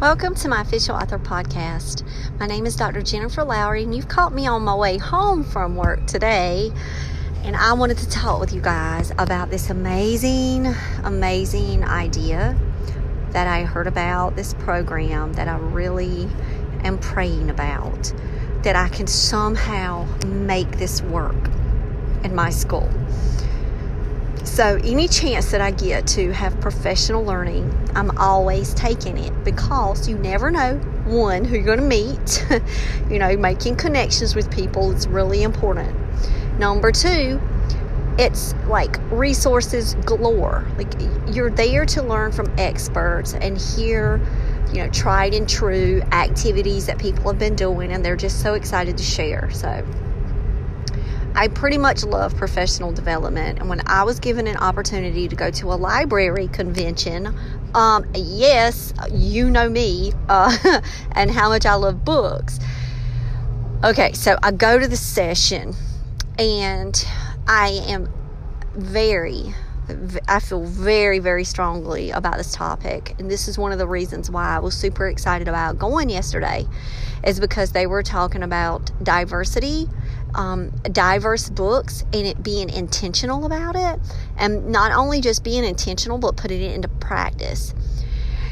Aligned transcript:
Welcome 0.00 0.36
to 0.36 0.48
my 0.48 0.60
official 0.60 0.94
author 0.94 1.18
podcast. 1.18 2.04
My 2.38 2.46
name 2.46 2.66
is 2.66 2.76
Dr. 2.76 3.02
Jennifer 3.02 3.42
Lowry, 3.42 3.82
and 3.82 3.92
you've 3.92 4.06
caught 4.06 4.32
me 4.32 4.46
on 4.46 4.62
my 4.62 4.76
way 4.76 4.96
home 4.96 5.42
from 5.42 5.74
work 5.74 6.06
today. 6.06 6.70
And 7.42 7.56
I 7.56 7.72
wanted 7.72 7.98
to 7.98 8.08
talk 8.08 8.38
with 8.38 8.52
you 8.52 8.60
guys 8.60 9.10
about 9.18 9.50
this 9.50 9.70
amazing, 9.70 10.72
amazing 11.02 11.82
idea 11.82 12.56
that 13.30 13.48
I 13.48 13.64
heard 13.64 13.88
about 13.88 14.36
this 14.36 14.54
program 14.54 15.32
that 15.32 15.48
I 15.48 15.58
really 15.58 16.28
am 16.84 16.98
praying 16.98 17.50
about. 17.50 18.12
That 18.62 18.76
I 18.76 18.88
can 18.90 19.08
somehow 19.08 20.06
make 20.24 20.78
this 20.78 21.02
work 21.02 21.50
in 22.22 22.36
my 22.36 22.50
school. 22.50 22.88
So, 24.58 24.74
any 24.82 25.06
chance 25.06 25.52
that 25.52 25.60
I 25.60 25.70
get 25.70 26.04
to 26.08 26.32
have 26.32 26.60
professional 26.60 27.22
learning, 27.22 27.72
I'm 27.94 28.10
always 28.18 28.74
taking 28.74 29.16
it 29.16 29.44
because 29.44 30.08
you 30.08 30.18
never 30.18 30.50
know 30.50 30.78
one 31.04 31.44
who 31.44 31.54
you're 31.54 31.64
going 31.64 31.78
to 31.78 31.84
meet. 31.84 32.44
you 33.08 33.20
know, 33.20 33.36
making 33.36 33.76
connections 33.76 34.34
with 34.34 34.50
people 34.50 34.90
is 34.90 35.06
really 35.06 35.44
important. 35.44 35.96
Number 36.58 36.90
two, 36.90 37.40
it's 38.18 38.52
like 38.66 38.98
resources 39.12 39.94
galore. 40.04 40.66
Like 40.76 40.92
you're 41.32 41.50
there 41.50 41.86
to 41.86 42.02
learn 42.02 42.32
from 42.32 42.52
experts 42.58 43.34
and 43.34 43.56
hear, 43.56 44.20
you 44.72 44.82
know, 44.82 44.90
tried 44.90 45.34
and 45.34 45.48
true 45.48 46.02
activities 46.10 46.86
that 46.86 46.98
people 46.98 47.30
have 47.30 47.38
been 47.38 47.54
doing, 47.54 47.92
and 47.92 48.04
they're 48.04 48.16
just 48.16 48.42
so 48.42 48.54
excited 48.54 48.98
to 48.98 49.04
share. 49.04 49.52
So, 49.52 49.86
I 51.34 51.48
pretty 51.48 51.78
much 51.78 52.04
love 52.04 52.36
professional 52.36 52.92
development. 52.92 53.58
And 53.58 53.68
when 53.68 53.80
I 53.86 54.02
was 54.02 54.18
given 54.18 54.46
an 54.46 54.56
opportunity 54.56 55.28
to 55.28 55.36
go 55.36 55.50
to 55.50 55.72
a 55.72 55.76
library 55.76 56.48
convention, 56.48 57.34
um, 57.74 58.06
yes, 58.14 58.92
you 59.12 59.50
know 59.50 59.68
me 59.68 60.12
uh, 60.28 60.80
and 61.12 61.30
how 61.30 61.48
much 61.48 61.66
I 61.66 61.74
love 61.74 62.04
books. 62.04 62.58
Okay, 63.84 64.12
so 64.12 64.36
I 64.42 64.50
go 64.50 64.78
to 64.78 64.88
the 64.88 64.96
session 64.96 65.74
and 66.38 67.06
I 67.46 67.80
am 67.86 68.12
very, 68.74 69.54
I 70.26 70.40
feel 70.40 70.64
very, 70.64 71.20
very 71.20 71.44
strongly 71.44 72.10
about 72.10 72.38
this 72.38 72.52
topic. 72.52 73.14
And 73.18 73.30
this 73.30 73.46
is 73.46 73.56
one 73.56 73.70
of 73.70 73.78
the 73.78 73.86
reasons 73.86 74.30
why 74.30 74.56
I 74.56 74.58
was 74.58 74.74
super 74.74 75.06
excited 75.06 75.46
about 75.46 75.78
going 75.78 76.10
yesterday, 76.10 76.66
is 77.24 77.38
because 77.38 77.72
they 77.72 77.86
were 77.86 78.02
talking 78.02 78.42
about 78.42 78.90
diversity 79.04 79.88
um, 80.34 80.70
diverse 80.92 81.48
books 81.48 82.04
and 82.12 82.26
it 82.26 82.42
being 82.42 82.70
intentional 82.70 83.44
about 83.46 83.76
it. 83.76 84.00
And 84.36 84.68
not 84.68 84.92
only 84.92 85.20
just 85.20 85.44
being 85.44 85.64
intentional 85.64 86.18
but 86.18 86.36
putting 86.36 86.62
it 86.62 86.74
into 86.74 86.88
practice. 86.88 87.74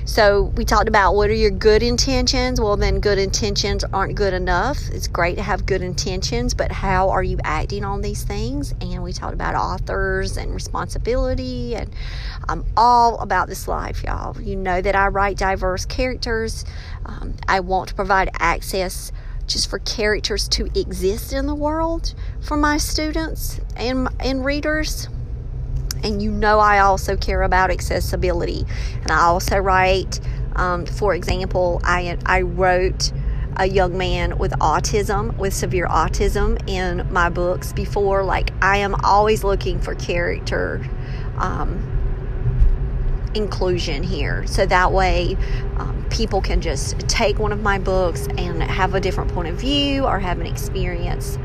So 0.07 0.45
we 0.57 0.65
talked 0.65 0.89
about 0.89 1.17
what 1.17 1.31
are 1.31 1.35
your 1.35 1.51
good 1.51 1.83
intentions? 1.83 2.61
Well 2.61 2.77
then 2.77 3.01
good 3.01 3.19
intentions 3.19 3.83
aren't 3.93 4.15
good 4.15 4.35
enough. 4.35 4.79
It's 4.93 5.09
great 5.09 5.35
to 5.37 5.43
have 5.43 5.67
good 5.67 5.83
intentions 5.83 6.55
but 6.55 6.71
how 6.71 7.11
are 7.11 7.25
you 7.25 7.39
acting 7.43 7.85
on 7.85 8.03
these 8.03 8.23
things? 8.23 8.73
And 8.81 9.03
we 9.03 9.13
talked 9.13 9.35
about 9.35 9.57
authors 9.57 10.37
and 10.37 10.55
responsibility 10.55 11.75
and 11.75 11.91
i'm 12.49 12.65
all 12.77 13.19
about 13.19 13.49
this 13.49 13.67
life 13.67 14.05
y'all. 14.05 14.41
You 14.41 14.55
know 14.55 14.81
that 14.81 14.95
i 14.95 15.09
write 15.09 15.39
diverse 15.39 15.85
characters. 15.85 16.65
Um, 17.05 17.35
i 17.49 17.59
want 17.59 17.89
to 17.89 17.95
provide 17.97 18.31
access 18.39 19.11
just 19.47 19.71
for 19.71 19.79
characters 19.81 20.49
to 20.49 20.67
exist 20.79 21.33
in 21.33 21.47
the 21.47 21.55
world 21.55 22.15
for 22.41 22.57
my 22.57 22.77
students 22.77 23.61
and, 23.77 24.09
and 24.21 24.45
readers. 24.45 25.09
And 26.03 26.21
you 26.21 26.31
know, 26.31 26.59
I 26.59 26.81
also 26.81 27.17
care 27.17 27.43
about 27.43 27.71
accessibility. 27.71 28.65
And 29.03 29.11
I 29.11 29.23
also 29.23 29.59
write, 29.59 30.21
um, 30.55 30.87
for 30.87 31.15
example, 31.15 31.81
I, 31.85 32.19
I 32.27 32.43
wrote 32.43 33.13
a 33.57 33.67
young 33.67 33.97
man 33.97 34.37
with 34.39 34.53
autism, 34.53 35.37
with 35.39 35.55
severe 35.55 35.87
autism, 35.87 36.69
in 36.69 37.11
my 37.13 37.31
books 37.31 37.73
before. 37.73 38.23
Like, 38.23 38.53
I 38.63 38.79
am 38.79 38.95
always 39.03 39.43
looking 39.43 39.81
for 39.81 39.95
character. 39.95 40.87
Um, 41.39 41.96
inclusion 43.37 44.03
here. 44.03 44.47
So 44.47 44.67
that 44.67 44.93
way, 44.93 45.37
um, 45.77 46.05
people 46.11 46.41
can 46.41 46.61
just 46.61 46.99
take 47.01 47.39
one 47.39 47.53
of 47.53 47.63
my 47.63 47.79
books 47.79 48.27
and 48.39 48.63
have 48.63 48.95
a 48.95 49.01
different 49.01 49.33
point 49.33 49.49
of 49.49 49.57
view 49.57 50.05
or 50.05 50.19
have 50.19 50.41
an 50.41 50.47
experience. 50.47 51.39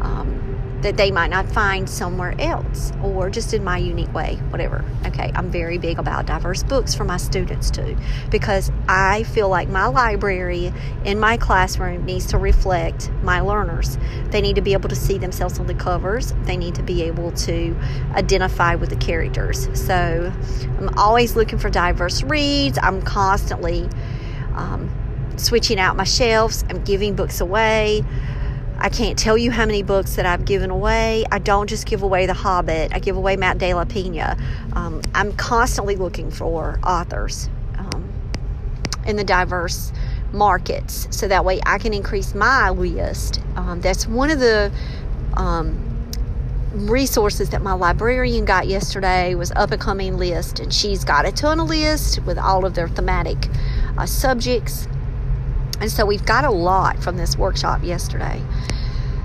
Um, 0.00 0.46
that 0.82 0.96
they 0.96 1.10
might 1.10 1.30
not 1.30 1.50
find 1.50 1.88
somewhere 1.88 2.34
else 2.38 2.92
or 3.02 3.30
just 3.30 3.52
in 3.54 3.64
my 3.64 3.76
unique 3.78 4.12
way, 4.14 4.36
whatever. 4.50 4.84
Okay, 5.06 5.32
I'm 5.34 5.50
very 5.50 5.78
big 5.78 5.98
about 5.98 6.26
diverse 6.26 6.62
books 6.62 6.94
for 6.94 7.02
my 7.02 7.16
students 7.16 7.70
too 7.70 7.96
because 8.30 8.70
I 8.86 9.24
feel 9.24 9.48
like 9.48 9.68
my 9.68 9.86
library 9.86 10.72
in 11.04 11.18
my 11.18 11.38
classroom 11.38 12.04
needs 12.04 12.26
to 12.26 12.38
reflect 12.38 13.10
my 13.22 13.40
learners. 13.40 13.98
They 14.26 14.40
need 14.40 14.54
to 14.56 14.62
be 14.62 14.74
able 14.74 14.88
to 14.88 14.94
see 14.94 15.18
themselves 15.18 15.58
on 15.58 15.66
the 15.66 15.74
covers, 15.74 16.32
they 16.44 16.56
need 16.56 16.74
to 16.76 16.82
be 16.82 17.02
able 17.02 17.32
to 17.32 17.76
identify 18.12 18.74
with 18.74 18.90
the 18.90 18.96
characters. 18.96 19.68
So 19.72 20.32
I'm 20.78 20.90
always 20.96 21.34
looking 21.34 21.58
for 21.58 21.70
diverse 21.70 22.22
reads, 22.22 22.78
I'm 22.80 23.02
constantly 23.02 23.88
um, 24.54 24.88
switching 25.36 25.80
out 25.80 25.96
my 25.96 26.04
shelves, 26.04 26.64
I'm 26.68 26.84
giving 26.84 27.16
books 27.16 27.40
away. 27.40 28.04
I 28.78 28.88
can't 28.88 29.18
tell 29.18 29.38
you 29.38 29.50
how 29.50 29.64
many 29.66 29.82
books 29.82 30.16
that 30.16 30.26
I've 30.26 30.44
given 30.44 30.70
away. 30.70 31.24
I 31.32 31.38
don't 31.38 31.68
just 31.68 31.86
give 31.86 32.02
away 32.02 32.26
The 32.26 32.34
Hobbit, 32.34 32.92
I 32.94 32.98
give 32.98 33.16
away 33.16 33.36
Matt 33.36 33.58
de 33.58 33.72
la 33.74 33.84
Pena. 33.84 34.36
Um, 34.74 35.00
I'm 35.14 35.32
constantly 35.32 35.96
looking 35.96 36.30
for 36.30 36.78
authors 36.84 37.48
um, 37.78 38.08
in 39.06 39.16
the 39.16 39.24
diverse 39.24 39.92
markets 40.32 41.08
so 41.10 41.26
that 41.28 41.44
way 41.44 41.60
I 41.64 41.78
can 41.78 41.94
increase 41.94 42.34
my 42.34 42.70
list. 42.70 43.40
Um, 43.56 43.80
that's 43.80 44.06
one 44.06 44.30
of 44.30 44.40
the 44.40 44.70
um, 45.34 45.82
resources 46.74 47.48
that 47.50 47.62
my 47.62 47.72
librarian 47.72 48.44
got 48.44 48.66
yesterday 48.66 49.34
was 49.34 49.50
up 49.52 49.70
and 49.70 49.80
coming 49.80 50.18
list 50.18 50.60
and 50.60 50.72
she's 50.72 51.04
got 51.04 51.26
a 51.26 51.32
ton 51.32 51.60
of 51.60 51.68
lists 51.68 52.20
with 52.20 52.38
all 52.38 52.66
of 52.66 52.74
their 52.74 52.88
thematic 52.88 53.48
uh, 53.96 54.04
subjects 54.04 54.86
and 55.80 55.90
so 55.90 56.06
we've 56.06 56.24
got 56.24 56.44
a 56.44 56.50
lot 56.50 57.02
from 57.02 57.16
this 57.16 57.36
workshop 57.36 57.82
yesterday. 57.82 58.42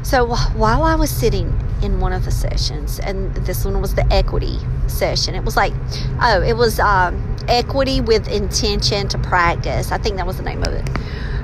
So 0.04 0.36
while 0.56 0.84
I 0.84 0.96
was 0.96 1.10
sitting 1.10 1.58
in 1.84 2.00
one 2.00 2.12
of 2.12 2.26
the 2.26 2.32
sessions, 2.32 3.00
and 3.00 3.34
this 3.36 3.64
one 3.66 3.80
was 3.82 3.94
the 3.96 4.06
equity 4.12 4.58
session, 4.88 5.36
it 5.36 5.44
was 5.44 5.56
like, 5.56 5.74
oh, 6.22 6.42
it 6.42 6.54
was 6.54 6.80
um, 6.80 7.38
equity 7.48 8.02
with 8.02 8.28
intention 8.28 9.08
to 9.10 9.18
practice. 9.20 9.92
I 9.92 9.98
think 9.98 10.18
that 10.18 10.26
was 10.26 10.38
the 10.38 10.44
name 10.44 10.64
of 10.64 10.74
it. 10.74 10.90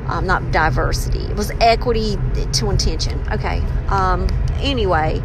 Um, 0.08 0.26
not 0.26 0.52
diversity. 0.52 1.20
It 1.20 1.36
was 1.36 1.52
equity 1.60 2.18
to 2.54 2.70
intention. 2.70 3.22
Okay. 3.32 3.60
Um, 3.90 4.28
anyway, 4.60 5.22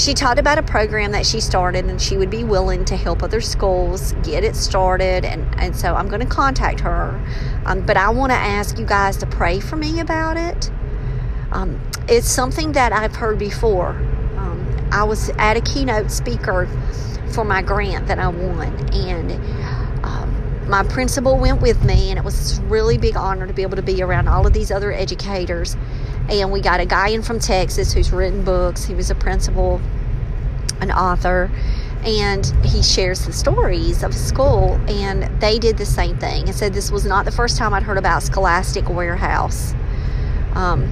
she 0.00 0.14
talked 0.14 0.38
about 0.38 0.58
a 0.58 0.62
program 0.62 1.12
that 1.12 1.26
she 1.26 1.40
started 1.40 1.84
and 1.84 2.00
she 2.00 2.16
would 2.16 2.30
be 2.30 2.42
willing 2.42 2.84
to 2.86 2.96
help 2.96 3.22
other 3.22 3.40
schools 3.40 4.12
get 4.22 4.42
it 4.44 4.56
started 4.56 5.24
and, 5.24 5.46
and 5.60 5.76
so 5.76 5.94
i'm 5.94 6.08
going 6.08 6.20
to 6.20 6.26
contact 6.26 6.80
her. 6.80 7.20
Um, 7.66 7.84
but 7.84 7.96
i 7.96 8.08
want 8.08 8.32
to 8.32 8.38
ask 8.38 8.78
you 8.78 8.86
guys 8.86 9.16
to 9.18 9.26
pray 9.26 9.60
for 9.60 9.76
me 9.76 10.00
about 10.00 10.36
it. 10.36 10.70
Um, 11.52 11.80
it's 12.08 12.28
something 12.28 12.72
that 12.72 12.92
i've 12.92 13.14
heard 13.14 13.38
before. 13.38 13.90
Um, 14.36 14.88
I 14.90 15.04
was 15.04 15.30
at 15.38 15.56
a 15.56 15.60
keynote 15.60 16.10
speaker 16.10 16.66
for 17.32 17.44
my 17.44 17.62
grant 17.62 18.08
that 18.08 18.18
I 18.18 18.28
won, 18.28 18.74
and 18.92 19.32
um, 20.04 20.68
my 20.68 20.82
principal 20.82 21.38
went 21.38 21.60
with 21.60 21.84
me, 21.84 22.10
and 22.10 22.18
it 22.18 22.24
was 22.24 22.58
a 22.58 22.62
really 22.62 22.98
big 22.98 23.16
honor 23.16 23.46
to 23.46 23.52
be 23.52 23.62
able 23.62 23.76
to 23.76 23.82
be 23.82 24.02
around 24.02 24.28
all 24.28 24.46
of 24.46 24.52
these 24.52 24.70
other 24.70 24.92
educators. 24.92 25.76
And 26.30 26.52
we 26.52 26.60
got 26.60 26.78
a 26.78 26.86
guy 26.86 27.08
in 27.08 27.22
from 27.22 27.40
Texas 27.40 27.92
who's 27.92 28.12
written 28.12 28.44
books. 28.44 28.84
He 28.84 28.94
was 28.94 29.10
a 29.10 29.16
principal, 29.16 29.80
an 30.80 30.92
author, 30.92 31.50
and 32.04 32.46
he 32.64 32.82
shares 32.82 33.26
the 33.26 33.32
stories 33.32 34.04
of 34.04 34.14
school. 34.14 34.80
And 34.88 35.24
they 35.40 35.58
did 35.58 35.76
the 35.76 35.86
same 35.86 36.16
thing 36.18 36.46
and 36.46 36.54
said 36.54 36.72
this 36.72 36.92
was 36.92 37.04
not 37.04 37.24
the 37.24 37.32
first 37.32 37.58
time 37.58 37.74
I'd 37.74 37.82
heard 37.82 37.98
about 37.98 38.22
Scholastic 38.22 38.88
Warehouse. 38.88 39.74
Um, 40.54 40.86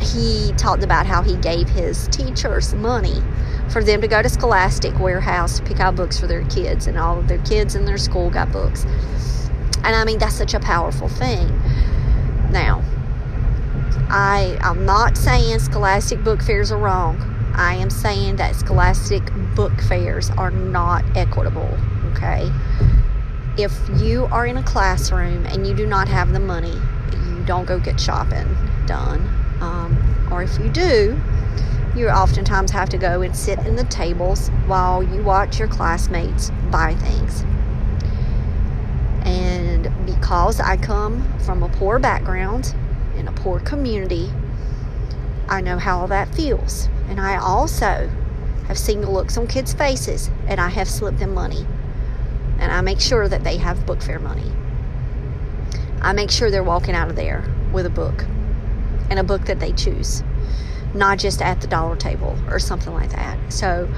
he 0.00 0.52
talked 0.58 0.82
about 0.82 1.06
how 1.06 1.22
he 1.22 1.36
gave 1.36 1.68
his 1.68 2.08
teachers 2.08 2.74
money 2.74 3.22
for 3.70 3.82
them 3.82 4.02
to 4.02 4.08
go 4.08 4.20
to 4.20 4.28
Scholastic 4.28 4.98
Warehouse 4.98 5.58
to 5.58 5.64
pick 5.64 5.80
out 5.80 5.96
books 5.96 6.20
for 6.20 6.26
their 6.26 6.44
kids, 6.48 6.86
and 6.86 6.98
all 6.98 7.18
of 7.18 7.26
their 7.26 7.38
kids 7.38 7.74
in 7.74 7.86
their 7.86 7.96
school 7.96 8.28
got 8.28 8.52
books. 8.52 8.84
And 9.82 9.96
I 9.96 10.04
mean, 10.04 10.18
that's 10.18 10.34
such 10.34 10.52
a 10.52 10.60
powerful 10.60 11.08
thing. 11.08 11.48
Now, 12.50 12.82
I, 14.08 14.58
I'm 14.60 14.84
not 14.84 15.16
saying 15.16 15.58
Scholastic 15.58 16.22
book 16.22 16.42
fairs 16.42 16.70
are 16.70 16.78
wrong. 16.78 17.20
I 17.54 17.74
am 17.74 17.90
saying 17.90 18.36
that 18.36 18.56
Scholastic 18.56 19.22
book 19.54 19.80
fairs 19.82 20.30
are 20.30 20.50
not 20.50 21.04
equitable, 21.16 21.76
okay? 22.12 22.50
If 23.56 23.72
you 24.00 24.26
are 24.26 24.46
in 24.46 24.56
a 24.56 24.62
classroom 24.62 25.46
and 25.46 25.66
you 25.66 25.74
do 25.74 25.86
not 25.86 26.08
have 26.08 26.32
the 26.32 26.40
money, 26.40 26.76
you 27.12 27.44
don't 27.46 27.64
go 27.64 27.78
get 27.78 28.00
shopping 28.00 28.56
done. 28.86 29.20
Um, 29.60 30.28
or 30.30 30.42
if 30.42 30.58
you 30.58 30.68
do, 30.68 31.20
you 31.96 32.08
oftentimes 32.08 32.72
have 32.72 32.88
to 32.90 32.98
go 32.98 33.22
and 33.22 33.34
sit 33.36 33.58
in 33.60 33.76
the 33.76 33.84
tables 33.84 34.48
while 34.66 35.02
you 35.02 35.22
watch 35.22 35.58
your 35.58 35.68
classmates 35.68 36.50
buy 36.70 36.94
things. 36.96 37.44
And 39.24 39.90
because 40.04 40.60
I 40.60 40.76
come 40.76 41.22
from 41.40 41.62
a 41.62 41.68
poor 41.68 41.98
background 41.98 42.74
in 43.24 43.28
a 43.28 43.32
poor 43.32 43.58
community, 43.60 44.30
I 45.48 45.62
know 45.62 45.78
how 45.78 46.06
that 46.08 46.34
feels. 46.34 46.88
And 47.08 47.18
I 47.18 47.36
also 47.36 48.10
have 48.68 48.78
seen 48.78 49.00
the 49.00 49.10
looks 49.10 49.38
on 49.38 49.46
kids' 49.46 49.72
faces, 49.72 50.30
and 50.46 50.60
I 50.60 50.68
have 50.68 50.88
slipped 50.88 51.18
them 51.18 51.32
money. 51.32 51.66
And 52.58 52.70
I 52.70 52.82
make 52.82 53.00
sure 53.00 53.28
that 53.28 53.42
they 53.42 53.56
have 53.56 53.86
book 53.86 54.02
fair 54.02 54.18
money. 54.18 54.50
I 56.02 56.12
make 56.12 56.30
sure 56.30 56.50
they're 56.50 56.62
walking 56.62 56.94
out 56.94 57.08
of 57.08 57.16
there 57.16 57.44
with 57.72 57.86
a 57.86 57.90
book 57.90 58.26
and 59.08 59.18
a 59.18 59.24
book 59.24 59.46
that 59.46 59.58
they 59.58 59.72
choose 59.72 60.22
not 60.94 61.18
just 61.18 61.42
at 61.42 61.60
the 61.60 61.66
dollar 61.66 61.96
table 61.96 62.38
or 62.48 62.58
something 62.58 62.92
like 62.92 63.10
that. 63.10 63.52
So 63.52 63.88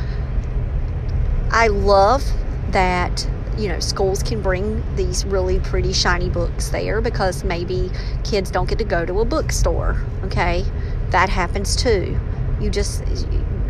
I 1.51 1.67
love 1.67 2.25
that 2.71 3.29
you 3.59 3.69
know 3.69 3.81
schools 3.81 4.23
can 4.23 4.43
bring 4.43 4.85
these 4.97 5.25
really 5.25 5.61
pretty 5.61 5.93
shiny 5.93 6.29
books 6.29 6.69
there 6.69 7.01
because 7.01 7.45
maybe 7.45 7.91
kids 8.25 8.51
don't 8.51 8.69
get 8.69 8.79
to 8.79 8.85
go 8.85 9.05
to 9.07 9.21
a 9.21 9.25
bookstore 9.25 9.97
okay? 10.25 10.65
That 11.11 11.29
happens 11.29 11.77
too. 11.77 12.19
You 12.61 12.71
just 12.71 13.05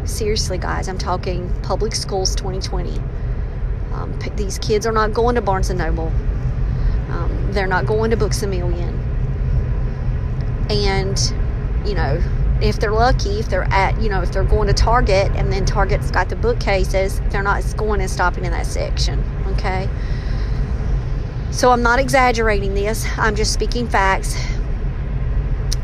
seriously 0.05 0.57
guys 0.57 0.89
i'm 0.89 0.99
talking 0.99 1.53
public 1.63 1.93
schools 1.93 2.37
2020 2.37 3.01
um, 3.97 4.19
these 4.37 4.59
kids 4.59 4.87
are 4.87 4.93
not 4.93 5.13
going 5.15 5.35
to 5.37 5.41
barnes 5.41 5.71
and 5.71 5.79
noble. 5.79 6.13
Um, 7.09 7.49
they're 7.53 7.67
not 7.67 7.87
going 7.87 8.11
to 8.11 8.17
books 8.17 8.43
a 8.43 8.47
million. 8.47 8.95
And 10.69 11.19
you 11.87 11.95
know 11.95 12.23
if 12.61 12.81
they're 12.81 12.93
lucky, 12.93 13.39
if 13.39 13.51
they're 13.51 13.71
at, 13.71 14.01
you 14.01 14.09
know, 14.09 14.23
if 14.23 14.33
they're 14.33 14.43
going 14.43 14.67
to 14.67 14.73
Target 14.73 15.31
and 15.33 15.53
then 15.53 15.67
Target's 15.67 16.11
got 16.11 16.31
the 16.31 16.37
bookcases, 16.37 17.21
they're 17.29 17.43
not 17.43 17.63
going 17.77 18.01
and 18.01 18.11
stopping 18.11 18.47
in 18.47 18.51
that 18.53 18.65
section. 18.65 19.23
Okay. 19.57 19.89
So 21.51 21.71
I'm 21.71 21.83
not 21.83 21.99
exaggerating 21.99 22.75
this, 22.75 23.07
I'm 23.17 23.35
just 23.35 23.53
speaking 23.53 23.89
facts. 23.89 24.37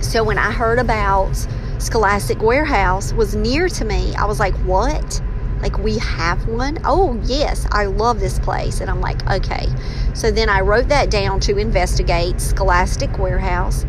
So 0.00 0.22
when 0.22 0.36
I 0.36 0.50
heard 0.50 0.78
about 0.78 1.34
Scholastic 1.78 2.42
Warehouse 2.42 3.12
was 3.12 3.34
near 3.34 3.68
to 3.70 3.84
me, 3.84 4.14
I 4.14 4.26
was 4.26 4.38
like, 4.38 4.54
what? 4.66 5.22
Like, 5.62 5.78
we 5.78 5.96
have 5.98 6.46
one? 6.46 6.78
Oh, 6.84 7.18
yes, 7.24 7.66
I 7.70 7.86
love 7.86 8.20
this 8.20 8.38
place. 8.38 8.80
And 8.80 8.90
I'm 8.90 9.00
like, 9.00 9.26
okay. 9.30 9.66
So 10.12 10.30
then 10.30 10.48
I 10.48 10.60
wrote 10.60 10.88
that 10.88 11.10
down 11.10 11.40
to 11.40 11.56
investigate 11.56 12.40
Scholastic 12.40 13.16
Warehouse. 13.18 13.86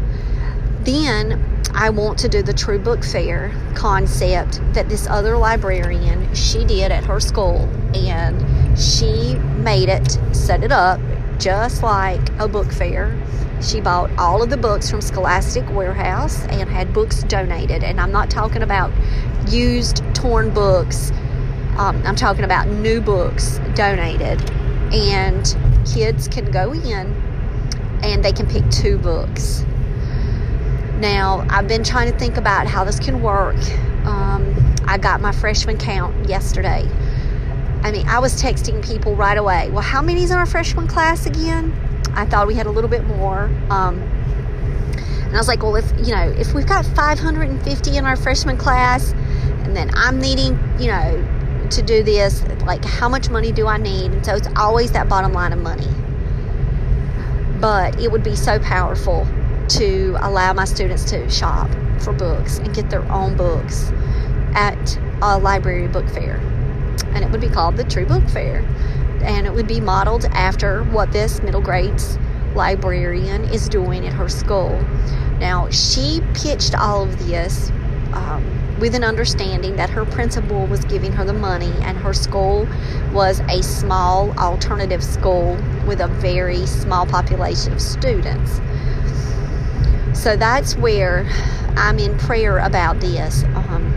Then 0.84 1.44
I 1.74 1.90
want 1.90 2.20
to 2.20 2.30
do 2.30 2.44
the 2.44 2.54
True 2.54 2.80
Book 2.80 3.04
Fair 3.04 3.52
concept 3.76 4.62
that 4.74 4.88
this 4.88 5.08
other 5.08 5.36
librarian 5.36 6.34
she 6.36 6.64
did 6.64 6.92
at 6.92 7.04
her 7.06 7.20
school 7.20 7.68
and 7.96 8.40
she 8.78 9.36
made 9.58 9.90
it 9.90 10.18
set 10.32 10.64
it 10.64 10.72
up 10.72 11.00
just 11.40 11.84
like 11.84 12.22
a 12.40 12.48
book 12.48 12.72
fair. 12.72 13.20
She 13.62 13.80
bought 13.80 14.12
all 14.18 14.42
of 14.44 14.50
the 14.50 14.58
books 14.58 14.90
from 14.90 15.02
Scholastic 15.02 15.68
Warehouse 15.70 16.46
and 16.48 16.70
had 16.70 16.94
books 16.94 17.24
donated. 17.24 17.84
And 17.84 18.00
I'm 18.00 18.12
not 18.12 18.30
talking 18.30 18.62
about 18.62 18.92
used 19.50 20.04
torn 20.14 20.54
books. 20.54 21.12
Um, 21.78 22.02
I'm 22.06 22.16
talking 22.16 22.44
about 22.44 22.68
new 22.68 23.00
books 23.00 23.60
donated. 23.74 24.42
And 24.94 25.56
kids 25.92 26.28
can 26.28 26.52
go 26.52 26.74
in 26.74 27.14
and 28.04 28.24
they 28.24 28.34
can 28.34 28.48
pick 28.48 28.70
two 28.70 28.98
books. 28.98 29.66
Now, 31.00 31.46
I've 31.50 31.68
been 31.68 31.84
trying 31.84 32.12
to 32.12 32.18
think 32.18 32.38
about 32.38 32.68
how 32.68 32.84
this 32.84 33.00
can 33.00 33.22
work. 33.22 33.58
Um, 34.06 34.76
I 34.86 34.98
got 34.98 35.22
my 35.22 35.32
freshman 35.32 35.78
count 35.78 36.30
yesterday. 36.30 36.88
I 37.84 37.92
mean, 37.92 38.08
I 38.08 38.20
was 38.20 38.42
texting 38.42 38.84
people 38.84 39.14
right 39.14 39.38
away. 39.38 39.70
Well, 39.70 39.82
how 39.82 40.02
many's 40.02 40.32
in 40.32 40.38
our 40.38 40.46
freshman 40.46 40.88
class 40.88 41.26
again? 41.26 41.74
I 42.14 42.26
thought 42.26 42.48
we 42.48 42.56
had 42.56 42.66
a 42.66 42.72
little 42.72 42.90
bit 42.90 43.04
more. 43.04 43.44
Um, 43.70 44.02
and 44.02 45.36
I 45.36 45.38
was 45.38 45.50
like, 45.50 45.64
well, 45.64 45.76
if 45.76 45.92
you 46.06 46.16
know, 46.16 46.30
if 46.38 46.54
we've 46.54 46.66
got 46.66 46.86
550 46.86 47.98
in 47.98 48.06
our 48.06 48.16
freshman 48.16 48.56
class, 48.56 49.12
and 49.66 49.76
then 49.76 49.92
I'm 49.96 50.22
needing, 50.22 50.58
you 50.80 50.88
know, 50.88 51.68
to 51.72 51.82
do 51.82 52.04
this, 52.04 52.42
like, 52.66 52.86
how 52.86 53.10
much 53.10 53.30
money 53.30 53.52
do 53.52 53.68
I 53.68 53.78
need? 53.78 54.12
And 54.12 54.26
so 54.26 54.36
it's 54.36 54.48
always 54.56 54.94
that 54.94 55.10
bottom 55.10 55.34
line 55.34 55.52
of 55.52 55.60
money. 55.60 55.88
But 57.60 58.00
it 58.00 58.12
would 58.12 58.24
be 58.24 58.36
so 58.36 58.60
powerful 58.60 59.28
to 59.70 60.16
allow 60.22 60.54
my 60.54 60.66
students 60.66 61.04
to 61.06 61.30
shop 61.30 61.70
for 62.00 62.14
books 62.14 62.60
and 62.60 62.74
get 62.74 62.90
their 62.90 63.04
own 63.12 63.36
books 63.36 63.92
at 64.54 64.98
a 65.22 65.38
library 65.38 65.88
book 65.88 66.08
fair. 66.10 66.40
And 67.14 67.24
it 67.24 67.32
would 67.32 67.42
be 67.42 67.50
called 67.50 67.78
the 67.78 67.84
True 67.84 68.06
Book 68.06 68.28
Fair. 68.30 68.60
And 69.24 69.48
it 69.48 69.54
would 69.54 69.68
be 69.68 69.80
modeled 69.80 70.26
after 70.26 70.84
what 70.86 71.12
this 71.12 71.42
middle 71.42 71.62
grades 71.62 72.18
librarian 72.56 73.46
is 73.46 73.70
doing 73.70 74.06
at 74.06 74.14
her 74.14 74.30
school. 74.30 74.80
Now, 75.40 75.70
she 75.70 76.22
pitched 76.34 76.76
all 76.76 77.04
of 77.04 77.28
this 77.28 77.70
um, 78.14 78.44
with 78.80 78.96
an 78.96 79.04
understanding 79.04 79.76
that 79.76 79.90
her 79.90 80.06
principal 80.06 80.66
was 80.68 80.84
giving 80.86 81.12
her 81.14 81.26
the 81.26 81.34
money, 81.34 81.72
and 81.82 81.98
her 81.98 82.14
school 82.14 82.68
was 83.12 83.40
a 83.50 83.62
small 83.64 84.32
alternative 84.38 85.04
school 85.04 85.58
with 85.88 86.00
a 86.02 86.08
very 86.08 86.66
small 86.66 87.06
population 87.06 87.74
of 87.74 87.82
students. 87.82 88.60
So 90.14 90.36
that's 90.36 90.76
where 90.76 91.28
I'm 91.76 92.00
in 92.00 92.18
prayer 92.18 92.60
about 92.60 93.00
this. 93.00 93.44
Um, 93.44 93.93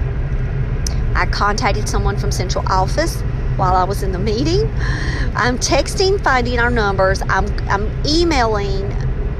I 1.16 1.26
contacted 1.26 1.88
someone 1.88 2.16
from 2.18 2.30
central 2.30 2.64
office 2.68 3.22
while 3.56 3.74
I 3.74 3.84
was 3.84 4.02
in 4.02 4.12
the 4.12 4.18
meeting. 4.18 4.70
I'm 5.34 5.58
texting, 5.58 6.22
finding 6.22 6.58
our 6.58 6.70
numbers. 6.70 7.22
I'm, 7.22 7.46
I'm 7.68 7.90
emailing 8.06 8.92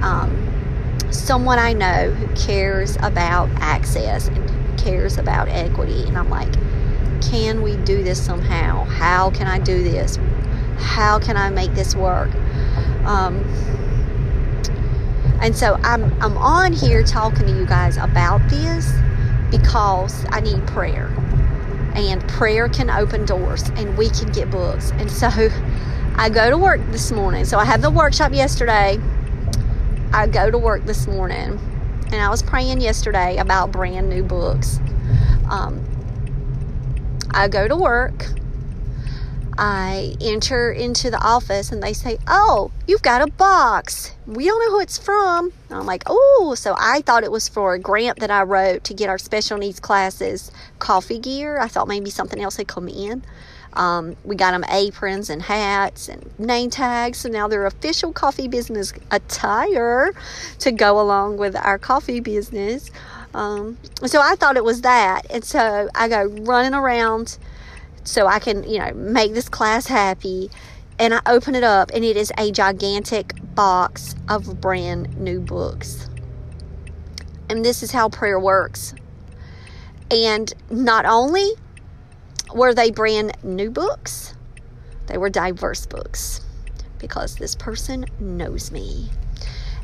um, 0.02 0.32
someone 1.10 1.58
I 1.58 1.74
know 1.74 2.10
who 2.10 2.34
cares 2.34 2.96
about 3.02 3.50
access 3.60 4.28
and 4.28 4.78
cares 4.78 5.18
about 5.18 5.48
equity. 5.48 6.04
And 6.04 6.16
I'm 6.16 6.30
like, 6.30 6.52
can 7.22 7.62
we 7.62 7.76
do 7.78 8.02
this 8.02 8.24
somehow? 8.24 8.84
How 8.84 9.30
can 9.30 9.46
I 9.46 9.58
do 9.58 9.82
this? 9.82 10.18
How 10.78 11.18
can 11.18 11.36
I 11.36 11.50
make 11.50 11.74
this 11.74 11.94
work? 11.94 12.34
Um, 13.04 13.44
and 15.42 15.54
so 15.54 15.74
I'm, 15.82 16.04
I'm 16.22 16.36
on 16.38 16.72
here 16.72 17.02
talking 17.02 17.46
to 17.46 17.52
you 17.52 17.66
guys 17.66 17.98
about 17.98 18.48
this 18.48 18.90
because 19.50 20.24
I 20.30 20.40
need 20.40 20.66
prayer. 20.66 21.12
And 21.96 22.26
prayer 22.28 22.68
can 22.68 22.90
open 22.90 23.24
doors 23.24 23.68
and 23.70 23.96
we 23.96 24.10
can 24.10 24.30
get 24.30 24.50
books. 24.50 24.92
And 24.92 25.10
so 25.10 25.28
I 26.16 26.28
go 26.28 26.50
to 26.50 26.58
work 26.58 26.80
this 26.92 27.10
morning. 27.10 27.44
So 27.44 27.58
I 27.58 27.64
had 27.64 27.82
the 27.82 27.90
workshop 27.90 28.32
yesterday. 28.32 29.00
I 30.12 30.26
go 30.26 30.50
to 30.50 30.58
work 30.58 30.84
this 30.84 31.06
morning. 31.06 31.58
And 32.12 32.14
I 32.14 32.28
was 32.28 32.42
praying 32.42 32.80
yesterday 32.80 33.38
about 33.38 33.72
brand 33.72 34.08
new 34.08 34.22
books. 34.22 34.78
Um, 35.50 35.82
I 37.32 37.48
go 37.48 37.66
to 37.66 37.76
work. 37.76 38.26
I 39.58 40.14
enter 40.20 40.70
into 40.70 41.10
the 41.10 41.18
office 41.18 41.72
and 41.72 41.82
they 41.82 41.92
say, 41.92 42.18
Oh, 42.26 42.70
you've 42.86 43.02
got 43.02 43.26
a 43.26 43.30
box. 43.32 44.14
We 44.26 44.44
don't 44.46 44.60
know 44.60 44.70
who 44.76 44.80
it's 44.80 44.98
from. 44.98 45.52
I'm 45.70 45.86
like, 45.86 46.02
Oh, 46.06 46.54
so 46.56 46.74
I 46.78 47.00
thought 47.02 47.24
it 47.24 47.30
was 47.30 47.48
for 47.48 47.74
a 47.74 47.78
grant 47.78 48.20
that 48.20 48.30
I 48.30 48.42
wrote 48.42 48.84
to 48.84 48.94
get 48.94 49.08
our 49.08 49.18
special 49.18 49.58
needs 49.58 49.80
classes 49.80 50.50
coffee 50.78 51.18
gear. 51.18 51.58
I 51.58 51.68
thought 51.68 51.88
maybe 51.88 52.10
something 52.10 52.40
else 52.40 52.56
had 52.56 52.68
come 52.68 52.88
in. 52.88 53.22
Um, 53.72 54.16
we 54.24 54.36
got 54.36 54.52
them 54.52 54.64
aprons 54.70 55.28
and 55.28 55.42
hats 55.42 56.08
and 56.08 56.30
name 56.38 56.70
tags. 56.70 57.18
So 57.18 57.28
now 57.28 57.46
they're 57.46 57.66
official 57.66 58.12
coffee 58.12 58.48
business 58.48 58.92
attire 59.10 60.12
to 60.60 60.72
go 60.72 61.00
along 61.00 61.36
with 61.36 61.54
our 61.56 61.78
coffee 61.78 62.20
business. 62.20 62.90
Um, 63.34 63.76
so 64.06 64.20
I 64.22 64.34
thought 64.36 64.56
it 64.56 64.64
was 64.64 64.80
that. 64.82 65.26
And 65.30 65.44
so 65.44 65.88
I 65.94 66.08
go 66.08 66.24
running 66.24 66.74
around 66.74 67.36
so 68.06 68.26
I 68.26 68.38
can, 68.38 68.64
you 68.64 68.78
know, 68.78 68.92
make 68.94 69.34
this 69.34 69.48
class 69.48 69.86
happy. 69.86 70.50
And 70.98 71.12
I 71.12 71.20
open 71.26 71.54
it 71.54 71.64
up, 71.64 71.90
and 71.92 72.04
it 72.04 72.16
is 72.16 72.32
a 72.38 72.50
gigantic 72.50 73.34
box 73.54 74.14
of 74.28 74.60
brand 74.60 75.18
new 75.18 75.40
books. 75.40 76.08
And 77.50 77.64
this 77.64 77.82
is 77.82 77.92
how 77.92 78.08
prayer 78.08 78.40
works. 78.40 78.94
And 80.10 80.52
not 80.70 81.04
only 81.04 81.50
were 82.54 82.72
they 82.72 82.90
brand 82.90 83.36
new 83.42 83.70
books, 83.70 84.34
they 85.06 85.18
were 85.18 85.30
diverse 85.30 85.86
books 85.86 86.40
because 86.98 87.36
this 87.36 87.54
person 87.54 88.06
knows 88.18 88.72
me. 88.72 89.10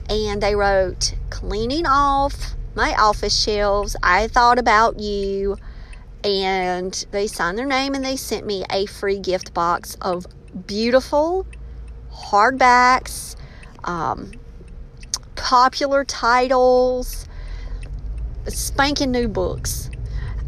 And 0.09 0.43
they 0.43 0.55
wrote, 0.55 1.15
cleaning 1.31 1.87
off 1.87 2.55
my 2.75 2.95
office 2.95 3.39
shelves. 3.39 3.97
I 4.03 4.29
thought 4.29 4.59
about 4.59 4.99
you 4.99 5.57
and 6.25 7.07
they 7.11 7.27
signed 7.27 7.59
their 7.59 7.67
name 7.67 7.95
and 7.95 8.05
they 8.05 8.17
sent 8.17 8.47
me 8.47 8.65
a 8.71 8.87
free 8.87 9.19
gift 9.19 9.53
box 9.55 9.97
of 10.01 10.27
beautiful 10.67 11.47
hardbacks, 12.13 13.37
um, 13.85 14.33
popular 15.35 16.05
titles, 16.05 17.27
spanking 18.47 19.11
new 19.11 19.29
books. 19.29 19.91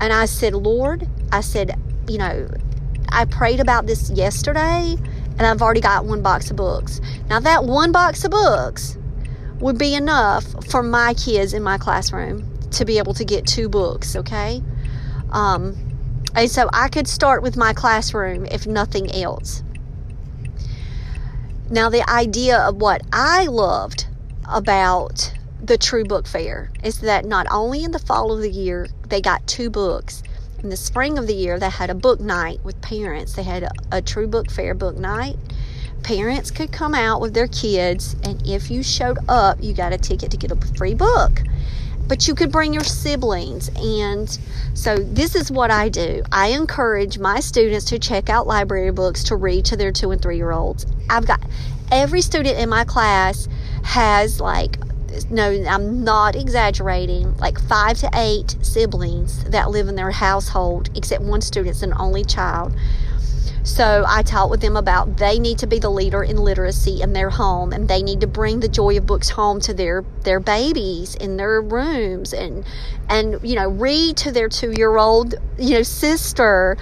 And 0.01 0.13
I 0.13 0.27
said, 0.27 0.55
Lord, 0.55 1.09
I 1.33 1.41
said, 1.41 1.79
you 2.09 2.19
know, 2.19 2.49
I 3.09 3.25
prayed 3.25 3.61
about 3.61 3.87
this 3.87 4.11
yesterday 4.11 4.97
and 5.39 5.43
I've 5.43 5.63
already 5.63 5.81
got 5.81 6.05
one 6.05 6.23
box 6.23 6.51
of 6.51 6.57
books. 6.57 7.01
Now, 7.29 7.41
that 7.41 7.65
one 7.65 7.93
box 7.93 8.25
of 8.25 8.31
books 8.31 8.97
would 9.61 9.79
be 9.79 9.95
enough 9.95 10.45
for 10.71 10.83
my 10.83 11.15
kids 11.15 11.55
in 11.55 11.63
my 11.63 11.79
classroom 11.79 12.51
to 12.71 12.85
be 12.85 12.99
able 12.99 13.15
to 13.15 13.25
get 13.25 13.47
two 13.47 13.69
books, 13.69 14.17
okay? 14.17 14.63
Um, 15.35 15.77
and 16.35 16.51
so 16.51 16.71
I 16.73 16.89
could 16.89 17.09
start 17.09 17.43
with 17.43 17.57
my 17.57 17.73
classroom 17.73 18.47
if 18.47 18.67
nothing 18.67 19.11
else. 19.13 19.63
Now, 21.71 21.91
the 21.91 22.09
idea 22.09 22.59
of 22.59 22.77
what 22.77 23.03
I 23.13 23.47
loved 23.47 24.07
about 24.49 25.35
the 25.63 25.77
True 25.77 26.05
Book 26.05 26.27
Fair 26.27 26.71
is 26.85 27.01
that 27.01 27.25
not 27.25 27.47
only 27.51 27.83
in 27.83 27.91
the 27.91 27.99
fall 27.99 28.33
of 28.33 28.41
the 28.41 28.51
year 28.51 28.89
they 29.09 29.21
got 29.21 29.47
two 29.47 29.71
books, 29.71 30.23
in 30.63 30.69
the 30.71 30.77
spring 30.77 31.19
of 31.19 31.27
the 31.27 31.35
year 31.35 31.59
they 31.59 31.69
had 31.69 31.91
a 31.91 31.95
book 31.95 32.21
night 32.21 32.61
with 32.63 32.81
parents. 32.81 33.35
They 33.35 33.43
had 33.43 33.65
a, 33.65 33.71
a 33.91 34.03
True 34.03 34.29
Book 34.29 34.51
Fair 34.51 34.75
book 34.75 34.97
night. 34.97 35.37
Parents 36.03 36.51
could 36.51 36.71
come 36.71 36.95
out 36.95 37.21
with 37.21 37.35
their 37.35 37.49
kids, 37.49 38.15
and 38.23 38.47
if 38.47 38.71
you 38.71 38.83
showed 38.83 39.19
up, 39.29 39.59
you 39.61 39.73
got 39.73 39.93
a 39.93 39.99
ticket 39.99 40.31
to 40.31 40.37
get 40.37 40.53
a 40.53 40.57
free 40.77 40.95
book 40.95 41.43
but 42.09 42.29
you 42.29 42.35
could 42.35 42.53
bring 42.53 42.73
your 42.73 42.85
siblings. 42.85 43.71
And 43.77 44.39
so, 44.75 44.97
this 44.97 45.35
is 45.35 45.51
what 45.51 45.71
I 45.71 45.89
do 45.89 46.23
I 46.33 46.49
encourage 46.49 47.19
my 47.19 47.41
students 47.41 47.87
to 47.87 47.99
check 47.99 48.29
out 48.29 48.47
library 48.47 48.93
books 48.93 49.25
to 49.25 49.37
read 49.37 49.65
to 49.67 49.77
their 49.77 49.93
two 49.93 50.11
and 50.11 50.21
three 50.21 50.37
year 50.37 50.53
olds. 50.53 50.87
I've 51.09 51.27
got 51.27 51.43
every 51.91 52.21
student 52.21 52.59
in 52.59 52.69
my 52.69 52.85
class 52.85 53.49
has 53.85 54.41
like 54.41 54.79
no, 55.31 55.51
I'm 55.69 56.03
not 56.03 56.35
exaggerating, 56.35 57.37
like 57.37 57.61
five 57.61 57.99
to 57.99 58.11
eight 58.15 58.57
siblings 58.63 59.45
that 59.45 59.71
live 59.71 59.89
in 59.89 59.95
their 59.95 60.11
household, 60.11 60.91
except 60.97 61.23
one 61.23 61.41
student's 61.41 61.83
an 61.83 61.95
only 61.99 62.25
child. 62.25 62.73
So 63.65 64.05
I 64.07 64.23
taught 64.23 64.51
with 64.51 64.61
them 64.61 64.77
about 64.77 65.17
they 65.17 65.39
need 65.39 65.59
to 65.61 65.67
be 65.67 65.79
the 65.79 65.89
leader 65.89 66.23
in 66.23 66.37
literacy 66.37 67.01
in 67.01 67.15
their 67.15 67.31
home 67.31 67.73
and 67.73 67.89
they 67.89 68.03
need 68.03 68.21
to 68.21 68.27
bring 68.27 68.61
the 68.61 68.69
joy 68.69 68.99
of 68.99 69.07
books 69.07 69.31
home 69.31 69.59
to 69.63 69.73
their 69.73 70.05
their 70.23 70.39
babies 70.39 71.15
in 71.15 71.39
their 71.39 71.63
rooms 71.63 72.35
and 72.35 72.65
and 73.09 73.41
you 73.43 73.55
know 73.55 73.71
read 73.71 74.19
to 74.19 74.31
their 74.31 74.51
2-year-old 74.51 75.35
you 75.59 75.71
know 75.71 75.83
sister 75.83 76.77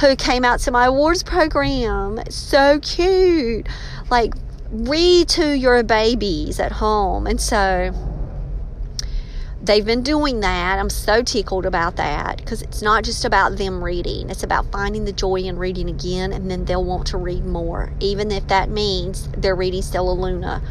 who 0.00 0.14
came 0.14 0.44
out 0.44 0.60
to 0.60 0.70
my 0.70 0.86
awards 0.86 1.22
program. 1.22 2.20
So 2.28 2.80
cute. 2.80 3.66
Like 4.10 4.34
read 4.70 5.28
to 5.30 5.56
your 5.56 5.82
babies 5.82 6.60
at 6.60 6.72
home. 6.72 7.26
And 7.26 7.40
so 7.40 7.92
they've 9.66 9.84
been 9.84 10.02
doing 10.02 10.40
that. 10.40 10.78
I'm 10.78 10.90
so 10.90 11.22
tickled 11.22 11.66
about 11.66 11.96
that 11.96 12.38
because 12.38 12.62
it's 12.62 12.82
not 12.82 13.04
just 13.04 13.24
about 13.24 13.56
them 13.56 13.82
reading, 13.82 14.30
it's 14.30 14.42
about 14.42 14.70
finding 14.72 15.04
the 15.04 15.12
joy 15.12 15.36
in 15.36 15.58
reading 15.58 15.90
again, 15.90 16.32
and 16.32 16.50
then 16.50 16.64
they'll 16.64 16.84
want 16.84 17.08
to 17.08 17.18
read 17.18 17.44
more, 17.44 17.92
even 18.00 18.30
if 18.30 18.46
that 18.48 18.70
means 18.70 19.28
they're 19.36 19.56
reading 19.56 19.82
Stellaluna. 19.82 20.62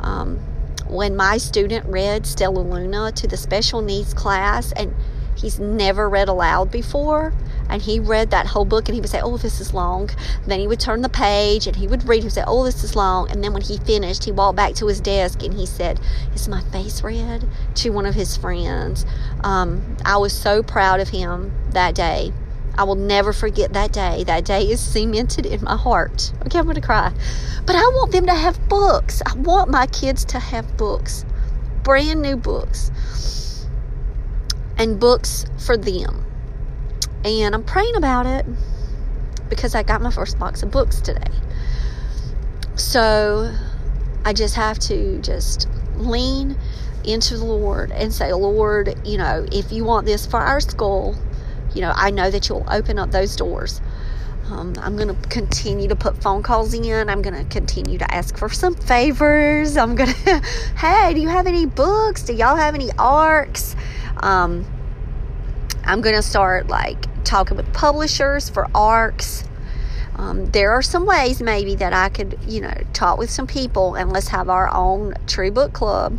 Um, 0.00 0.38
when 0.86 1.16
my 1.16 1.38
student 1.38 1.86
read 1.86 2.24
Stellaluna 2.24 3.14
to 3.14 3.26
the 3.26 3.36
special 3.36 3.80
needs 3.80 4.12
class, 4.12 4.72
and 4.72 4.94
he's 5.36 5.58
never 5.58 6.08
read 6.08 6.28
aloud 6.28 6.70
before, 6.70 7.32
and 7.68 7.80
he 7.80 7.98
read 7.98 8.30
that 8.30 8.46
whole 8.46 8.64
book 8.64 8.88
and 8.88 8.94
he 8.94 9.00
would 9.00 9.10
say, 9.10 9.20
Oh, 9.22 9.36
this 9.36 9.60
is 9.60 9.74
long. 9.74 10.10
Then 10.46 10.60
he 10.60 10.66
would 10.66 10.80
turn 10.80 11.02
the 11.02 11.08
page 11.08 11.66
and 11.66 11.76
he 11.76 11.86
would 11.86 12.06
read. 12.08 12.22
He 12.22 12.28
say, 12.28 12.44
Oh, 12.46 12.64
this 12.64 12.84
is 12.84 12.94
long. 12.94 13.30
And 13.30 13.42
then 13.42 13.52
when 13.52 13.62
he 13.62 13.78
finished, 13.78 14.24
he 14.24 14.32
walked 14.32 14.56
back 14.56 14.74
to 14.74 14.86
his 14.86 15.00
desk 15.00 15.42
and 15.42 15.54
he 15.54 15.66
said, 15.66 16.00
Is 16.34 16.48
my 16.48 16.60
face 16.60 17.02
red? 17.02 17.44
to 17.76 17.90
one 17.90 18.06
of 18.06 18.14
his 18.14 18.36
friends. 18.36 19.04
Um, 19.42 19.96
I 20.04 20.16
was 20.16 20.32
so 20.32 20.62
proud 20.62 21.00
of 21.00 21.08
him 21.08 21.52
that 21.70 21.94
day. 21.94 22.32
I 22.76 22.84
will 22.84 22.96
never 22.96 23.32
forget 23.32 23.72
that 23.72 23.92
day. 23.92 24.24
That 24.24 24.44
day 24.44 24.62
is 24.62 24.80
cemented 24.80 25.46
in 25.46 25.62
my 25.62 25.76
heart. 25.76 26.32
Okay, 26.46 26.58
I'm 26.58 26.64
going 26.64 26.74
to 26.74 26.80
cry. 26.80 27.12
But 27.66 27.76
I 27.76 27.82
want 27.82 28.12
them 28.12 28.26
to 28.26 28.34
have 28.34 28.68
books. 28.68 29.22
I 29.24 29.34
want 29.34 29.70
my 29.70 29.86
kids 29.86 30.24
to 30.26 30.40
have 30.40 30.76
books, 30.76 31.24
brand 31.84 32.20
new 32.20 32.36
books, 32.36 32.90
and 34.76 34.98
books 34.98 35.46
for 35.56 35.76
them 35.76 36.24
and 37.24 37.54
I'm 37.54 37.64
praying 37.64 37.96
about 37.96 38.26
it 38.26 38.44
because 39.48 39.74
I 39.74 39.82
got 39.82 40.02
my 40.02 40.10
first 40.10 40.38
box 40.38 40.62
of 40.62 40.70
books 40.70 41.00
today. 41.00 41.22
So 42.76 43.54
I 44.24 44.32
just 44.32 44.54
have 44.56 44.78
to 44.80 45.20
just 45.20 45.68
lean 45.96 46.56
into 47.04 47.36
the 47.36 47.44
Lord 47.44 47.92
and 47.92 48.12
say, 48.12 48.32
Lord, 48.32 48.94
you 49.04 49.18
know, 49.18 49.46
if 49.52 49.72
you 49.72 49.84
want 49.84 50.06
this 50.06 50.26
for 50.26 50.40
our 50.40 50.60
school, 50.60 51.16
you 51.74 51.80
know, 51.80 51.92
I 51.94 52.10
know 52.10 52.30
that 52.30 52.48
you'll 52.48 52.66
open 52.68 52.98
up 52.98 53.10
those 53.10 53.36
doors. 53.36 53.80
Um, 54.50 54.74
I'm 54.78 54.96
going 54.96 55.08
to 55.08 55.28
continue 55.28 55.88
to 55.88 55.96
put 55.96 56.22
phone 56.22 56.42
calls 56.42 56.74
in. 56.74 57.08
I'm 57.08 57.22
going 57.22 57.34
to 57.34 57.44
continue 57.44 57.96
to 57.98 58.14
ask 58.14 58.36
for 58.36 58.50
some 58.50 58.74
favors. 58.74 59.76
I'm 59.76 59.94
going 59.94 60.12
to, 60.24 60.40
hey, 60.76 61.14
do 61.14 61.20
you 61.20 61.28
have 61.28 61.46
any 61.46 61.64
books? 61.64 62.22
Do 62.22 62.34
y'all 62.34 62.56
have 62.56 62.74
any 62.74 62.90
ARCs? 62.98 63.74
Um, 64.18 64.66
I'm 65.84 66.00
going 66.00 66.14
to 66.14 66.22
start 66.22 66.68
like 66.68 67.06
talking 67.34 67.56
with 67.56 67.72
publishers 67.72 68.48
for 68.48 68.68
ARCs. 68.76 69.42
Um, 70.14 70.46
there 70.52 70.70
are 70.70 70.82
some 70.82 71.04
ways 71.04 71.42
maybe 71.42 71.74
that 71.74 71.92
I 71.92 72.08
could, 72.08 72.38
you 72.46 72.60
know, 72.60 72.72
talk 72.92 73.18
with 73.18 73.28
some 73.28 73.48
people 73.48 73.96
and 73.96 74.12
let's 74.12 74.28
have 74.28 74.48
our 74.48 74.72
own 74.72 75.14
true 75.26 75.50
book 75.50 75.72
club. 75.72 76.16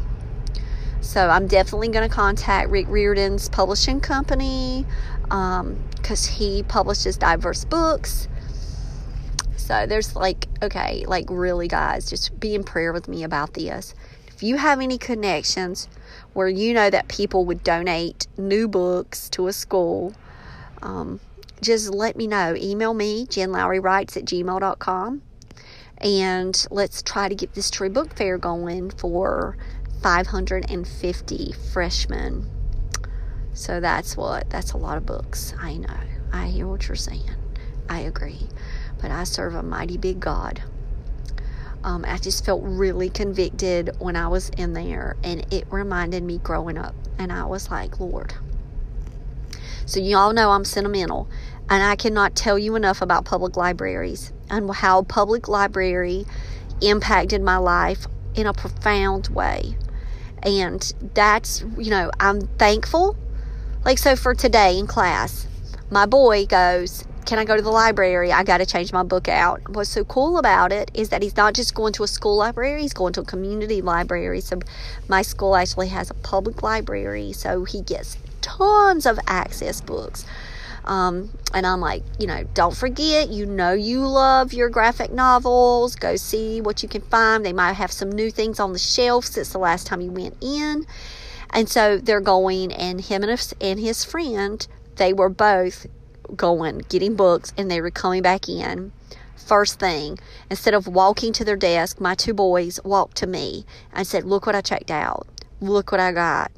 So 1.00 1.30
I'm 1.30 1.48
definitely 1.48 1.88
going 1.88 2.10
to 2.10 2.14
contact 2.14 2.70
Rick 2.70 2.88
Riordan's 2.90 3.48
publishing 3.48 4.02
company 4.02 4.86
because 5.22 6.28
um, 6.28 6.34
he 6.34 6.64
publishes 6.64 7.16
diverse 7.16 7.64
books. 7.64 8.28
So 9.56 9.86
there's 9.88 10.18
like, 10.18 10.50
okay, 10.62 11.06
like 11.08 11.28
really, 11.30 11.70
guys, 11.70 12.10
just 12.10 12.38
be 12.42 12.56
in 12.56 12.66
prayer 12.66 12.92
with 12.92 13.08
me 13.08 13.24
about 13.24 13.54
this. 13.54 13.96
If 14.28 14.44
you 14.44 14.58
have 14.58 14.82
any 14.82 14.98
connections 14.98 15.88
where 16.34 16.50
you 16.50 16.74
know 16.74 16.90
that 16.90 17.08
people 17.08 17.46
would 17.46 17.64
donate 17.64 18.28
new 18.38 18.68
books 18.68 19.30
to 19.30 19.48
a 19.48 19.54
school, 19.54 20.14
um, 20.82 21.20
just 21.62 21.90
let 21.90 22.16
me 22.16 22.28
know. 22.28 22.56
Email 22.56 22.94
me, 22.94 23.26
jenlowrywrites 23.26 24.18
at 24.18 24.26
gmail.com. 24.26 25.22
And 26.00 26.68
let's 26.70 27.02
try 27.02 27.30
to 27.30 27.36
get 27.36 27.54
this 27.54 27.72
True 27.72 27.90
Book 27.90 28.14
Fair 28.16 28.38
going 28.38 28.92
for 28.92 29.58
550 30.02 31.54
freshmen. 31.72 32.50
So 33.54 33.80
that's 33.80 34.18
what, 34.18 34.50
that's 34.50 34.74
a 34.74 34.78
lot 34.78 34.98
of 34.98 35.06
books. 35.06 35.54
I 35.60 35.78
know. 35.78 36.00
I 36.34 36.48
hear 36.48 36.68
what 36.68 36.88
you're 36.88 36.96
saying. 36.96 37.32
I 37.90 38.00
agree. 38.02 38.50
But 39.02 39.12
I 39.12 39.24
serve 39.24 39.56
a 39.56 39.64
mighty 39.64 39.98
big 39.98 40.20
God. 40.20 40.62
Um, 41.84 42.04
I 42.08 42.18
just 42.18 42.44
felt 42.44 42.62
really 42.64 43.10
convicted 43.10 43.92
when 44.00 44.16
I 44.16 44.28
was 44.28 44.50
in 44.50 44.74
there, 44.74 45.16
and 45.24 45.46
it 45.54 45.66
reminded 45.70 46.24
me 46.24 46.40
growing 46.40 46.78
up. 46.78 46.96
And 47.20 47.32
I 47.32 47.46
was 47.46 47.70
like, 47.70 48.00
Lord, 48.00 48.34
so, 49.86 50.00
you 50.00 50.18
all 50.18 50.34
know 50.34 50.52
I'm 50.52 50.66
sentimental. 50.66 51.28
And 51.70 51.84
I 51.84 51.96
cannot 51.96 52.36
tell 52.36 52.60
you 52.60 52.76
enough 52.76 53.02
about 53.02 53.26
public 53.26 53.56
libraries 53.56 54.34
and 54.50 54.70
how 54.74 55.04
public 55.04 55.48
library 55.48 56.26
impacted 56.82 57.42
my 57.42 57.58
life 57.58 58.06
in 58.36 58.48
a 58.48 58.54
profound 58.54 59.28
way. 59.30 59.78
And 60.44 60.94
that's, 61.14 61.64
you 61.78 61.90
know, 61.90 62.12
I'm 62.20 62.42
thankful. 62.58 63.16
Like, 63.84 63.98
so 63.98 64.16
for 64.16 64.36
today 64.36 64.78
in 64.78 64.88
class, 64.88 65.48
my 65.90 66.06
boy 66.06 66.46
goes, 66.46 67.04
Can 67.26 67.40
I 67.40 67.46
go 67.46 67.56
to 67.56 67.62
the 67.62 67.72
library? 67.72 68.32
I 68.32 68.44
got 68.44 68.58
to 68.58 68.66
change 68.66 68.94
my 68.94 69.02
book 69.02 69.28
out. 69.28 69.68
What's 69.70 69.90
so 69.90 70.04
cool 70.04 70.38
about 70.38 70.72
it 70.72 70.92
is 70.94 71.10
that 71.10 71.24
he's 71.24 71.36
not 71.36 71.56
just 71.56 71.74
going 71.74 71.94
to 71.94 72.04
a 72.04 72.08
school 72.08 72.38
library, 72.38 72.82
he's 72.82 72.94
going 72.94 73.14
to 73.14 73.22
a 73.22 73.26
community 73.26 73.82
library. 73.82 74.42
So, 74.42 74.60
my 75.08 75.24
school 75.24 75.56
actually 75.56 75.88
has 75.88 76.12
a 76.12 76.16
public 76.16 76.62
library, 76.62 77.34
so 77.34 77.64
he 77.64 77.82
gets 77.82 78.18
tons 78.42 79.06
of 79.06 79.20
access 79.28 79.82
books. 79.82 80.26
Um, 80.86 81.32
and 81.54 81.66
I'm 81.66 81.82
like, 81.82 82.04
you 82.20 82.28
know, 82.28 82.44
don't 82.54 82.76
forget, 82.76 83.30
you 83.30 83.46
know, 83.46 83.74
you 83.74 84.06
love 84.08 84.54
your 84.54 84.70
graphic 84.70 85.12
novels. 85.12 85.96
Go 85.96 86.16
see 86.16 86.62
what 86.62 86.84
you 86.84 86.90
can 86.90 87.02
find. 87.02 87.44
They 87.44 87.54
might 87.54 87.74
have 87.74 87.92
some 87.92 88.12
new 88.12 88.30
things 88.30 88.60
on 88.60 88.74
the 88.74 88.80
shelf 88.80 89.26
since 89.26 89.50
the 89.50 89.58
last 89.58 89.88
time 89.88 90.02
you 90.02 90.12
went 90.12 90.38
in. 90.42 90.86
And 91.50 91.70
so 91.70 91.98
they're 91.98 92.22
going, 92.22 92.72
and 92.72 93.02
him 93.02 93.24
and 93.24 93.32
his, 93.32 93.54
and 93.60 93.80
his 93.80 94.06
friend, 94.06 94.66
they 94.98 95.14
were 95.14 95.30
both 95.30 95.88
going, 96.36 96.80
getting 96.90 97.16
books, 97.16 97.54
and 97.58 97.70
they 97.70 97.82
were 97.82 97.92
coming 97.92 98.22
back 98.22 98.48
in. 98.50 98.92
First 99.36 99.80
thing, 99.80 100.18
instead 100.50 100.74
of 100.74 100.88
walking 100.88 101.32
to 101.34 101.46
their 101.46 101.56
desk, 101.56 102.02
my 102.02 102.16
two 102.16 102.34
boys 102.34 102.80
walked 102.84 103.18
to 103.18 103.28
me 103.28 103.66
and 103.94 104.08
said, 104.08 104.24
Look 104.26 104.46
what 104.46 104.56
I 104.56 104.62
checked 104.62 104.92
out. 104.92 105.28
Look 105.62 105.92
what 105.92 106.02
I 106.02 106.12
got. 106.12 106.52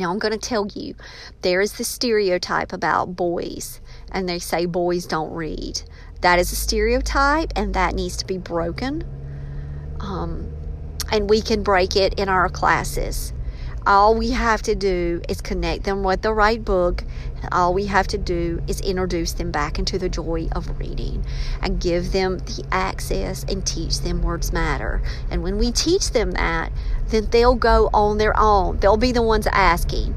Now, 0.00 0.10
I'm 0.10 0.18
going 0.18 0.32
to 0.32 0.38
tell 0.38 0.66
you 0.74 0.94
there 1.42 1.60
is 1.60 1.74
the 1.74 1.84
stereotype 1.84 2.72
about 2.72 3.16
boys, 3.16 3.82
and 4.10 4.26
they 4.26 4.38
say 4.38 4.64
boys 4.64 5.04
don't 5.04 5.30
read. 5.30 5.82
That 6.22 6.38
is 6.38 6.50
a 6.52 6.56
stereotype, 6.56 7.52
and 7.54 7.74
that 7.74 7.94
needs 7.94 8.16
to 8.16 8.26
be 8.26 8.38
broken. 8.38 9.04
Um, 10.00 10.50
and 11.12 11.28
we 11.28 11.42
can 11.42 11.62
break 11.62 11.96
it 11.96 12.18
in 12.18 12.30
our 12.30 12.48
classes. 12.48 13.34
All 13.86 14.14
we 14.14 14.30
have 14.30 14.62
to 14.62 14.74
do 14.74 15.20
is 15.28 15.42
connect 15.42 15.84
them 15.84 16.02
with 16.02 16.22
the 16.22 16.32
right 16.32 16.64
book. 16.64 17.04
All 17.52 17.74
we 17.74 17.86
have 17.86 18.06
to 18.08 18.18
do 18.18 18.62
is 18.66 18.80
introduce 18.80 19.32
them 19.32 19.50
back 19.50 19.78
into 19.78 19.98
the 19.98 20.08
joy 20.08 20.48
of 20.52 20.78
reading 20.78 21.24
and 21.62 21.80
give 21.80 22.12
them 22.12 22.38
the 22.38 22.64
access 22.70 23.44
and 23.44 23.66
teach 23.66 24.00
them 24.00 24.22
words 24.22 24.52
matter. 24.52 25.02
And 25.30 25.42
when 25.42 25.58
we 25.58 25.72
teach 25.72 26.10
them 26.10 26.32
that, 26.32 26.72
then 27.08 27.28
they'll 27.30 27.54
go 27.54 27.90
on 27.92 28.18
their 28.18 28.38
own. 28.38 28.78
They'll 28.78 28.96
be 28.96 29.12
the 29.12 29.22
ones 29.22 29.46
asking. 29.48 30.14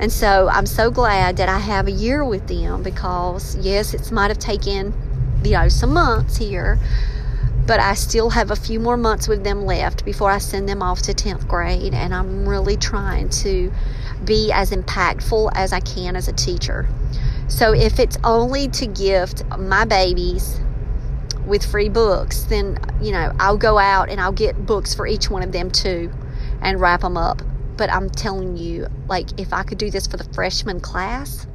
And 0.00 0.12
so 0.12 0.48
I'm 0.48 0.66
so 0.66 0.90
glad 0.90 1.36
that 1.36 1.48
I 1.48 1.58
have 1.58 1.86
a 1.86 1.92
year 1.92 2.24
with 2.24 2.48
them 2.48 2.82
because, 2.82 3.56
yes, 3.56 3.94
it 3.94 4.10
might 4.10 4.28
have 4.28 4.38
taken, 4.38 4.92
you 5.44 5.52
know, 5.52 5.68
some 5.68 5.92
months 5.92 6.36
here 6.36 6.78
but 7.66 7.78
I 7.78 7.94
still 7.94 8.30
have 8.30 8.50
a 8.50 8.56
few 8.56 8.80
more 8.80 8.96
months 8.96 9.28
with 9.28 9.44
them 9.44 9.64
left 9.64 10.04
before 10.04 10.30
I 10.30 10.38
send 10.38 10.68
them 10.68 10.82
off 10.82 11.02
to 11.02 11.14
10th 11.14 11.46
grade, 11.46 11.94
and 11.94 12.14
I'm 12.14 12.48
really 12.48 12.76
trying 12.76 13.28
to 13.30 13.72
be 14.24 14.50
as 14.52 14.70
impactful 14.70 15.52
as 15.54 15.72
I 15.72 15.80
can 15.80 16.16
as 16.16 16.28
a 16.28 16.32
teacher. 16.32 16.88
So 17.48 17.72
if 17.72 17.98
it's 17.98 18.18
only 18.24 18.68
to 18.68 18.86
gift 18.86 19.44
my 19.58 19.84
babies 19.84 20.60
with 21.46 21.64
free 21.64 21.88
books, 21.88 22.44
then 22.44 22.78
you 23.00 23.12
know, 23.12 23.32
I'll 23.38 23.58
go 23.58 23.78
out 23.78 24.08
and 24.10 24.20
I'll 24.20 24.32
get 24.32 24.66
books 24.66 24.94
for 24.94 25.06
each 25.06 25.30
one 25.30 25.42
of 25.42 25.52
them 25.52 25.70
too 25.70 26.12
and 26.60 26.80
wrap 26.80 27.02
them 27.02 27.16
up. 27.16 27.42
But 27.76 27.90
I'm 27.92 28.10
telling 28.10 28.56
you, 28.56 28.88
like 29.08 29.40
if 29.40 29.52
I 29.52 29.62
could 29.62 29.78
do 29.78 29.90
this 29.90 30.06
for 30.06 30.16
the 30.16 30.24
freshman 30.32 30.80
class 30.80 31.46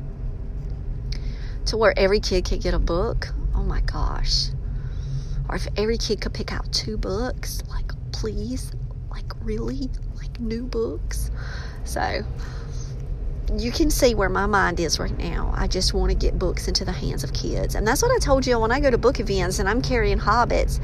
to 1.66 1.78
where 1.78 1.94
every 1.98 2.20
kid 2.20 2.46
could 2.46 2.62
get 2.62 2.74
a 2.74 2.80
book, 2.80 3.30
oh 3.56 3.64
my 3.64 3.82
gosh 3.82 4.50
or 5.50 5.56
if 5.56 5.68
every 5.78 5.98
kid 5.98 6.22
could 6.22 6.34
pick 6.34 6.52
out 6.52 6.72
two 6.72 6.98
books, 6.98 7.64
like, 7.70 7.92
please, 8.12 8.72
like, 9.10 9.32
really, 9.42 9.90
like, 10.16 10.40
new 10.40 10.64
books. 10.64 11.32
So, 11.84 12.24
you 13.56 13.72
can 13.72 13.90
see 13.90 14.14
where 14.14 14.30
my 14.30 14.46
mind 14.46 14.80
is 14.80 15.00
right 15.00 15.18
now. 15.18 15.54
I 15.56 15.68
just 15.68 15.94
want 15.94 16.12
to 16.12 16.18
get 16.18 16.38
books 16.38 16.68
into 16.68 16.84
the 16.84 16.92
hands 16.92 17.24
of 17.24 17.34
kids. 17.34 17.76
And 17.76 17.88
that's 17.88 18.02
what 18.02 18.12
I 18.12 18.20
told 18.20 18.46
you 18.46 18.60
when 18.60 18.72
I 18.72 18.80
go 18.80 18.92
to 18.92 18.98
book 18.98 19.20
events 19.20 19.60
and 19.60 19.70
I'm 19.70 19.82
carrying 19.82 20.20
hobbits. 20.20 20.82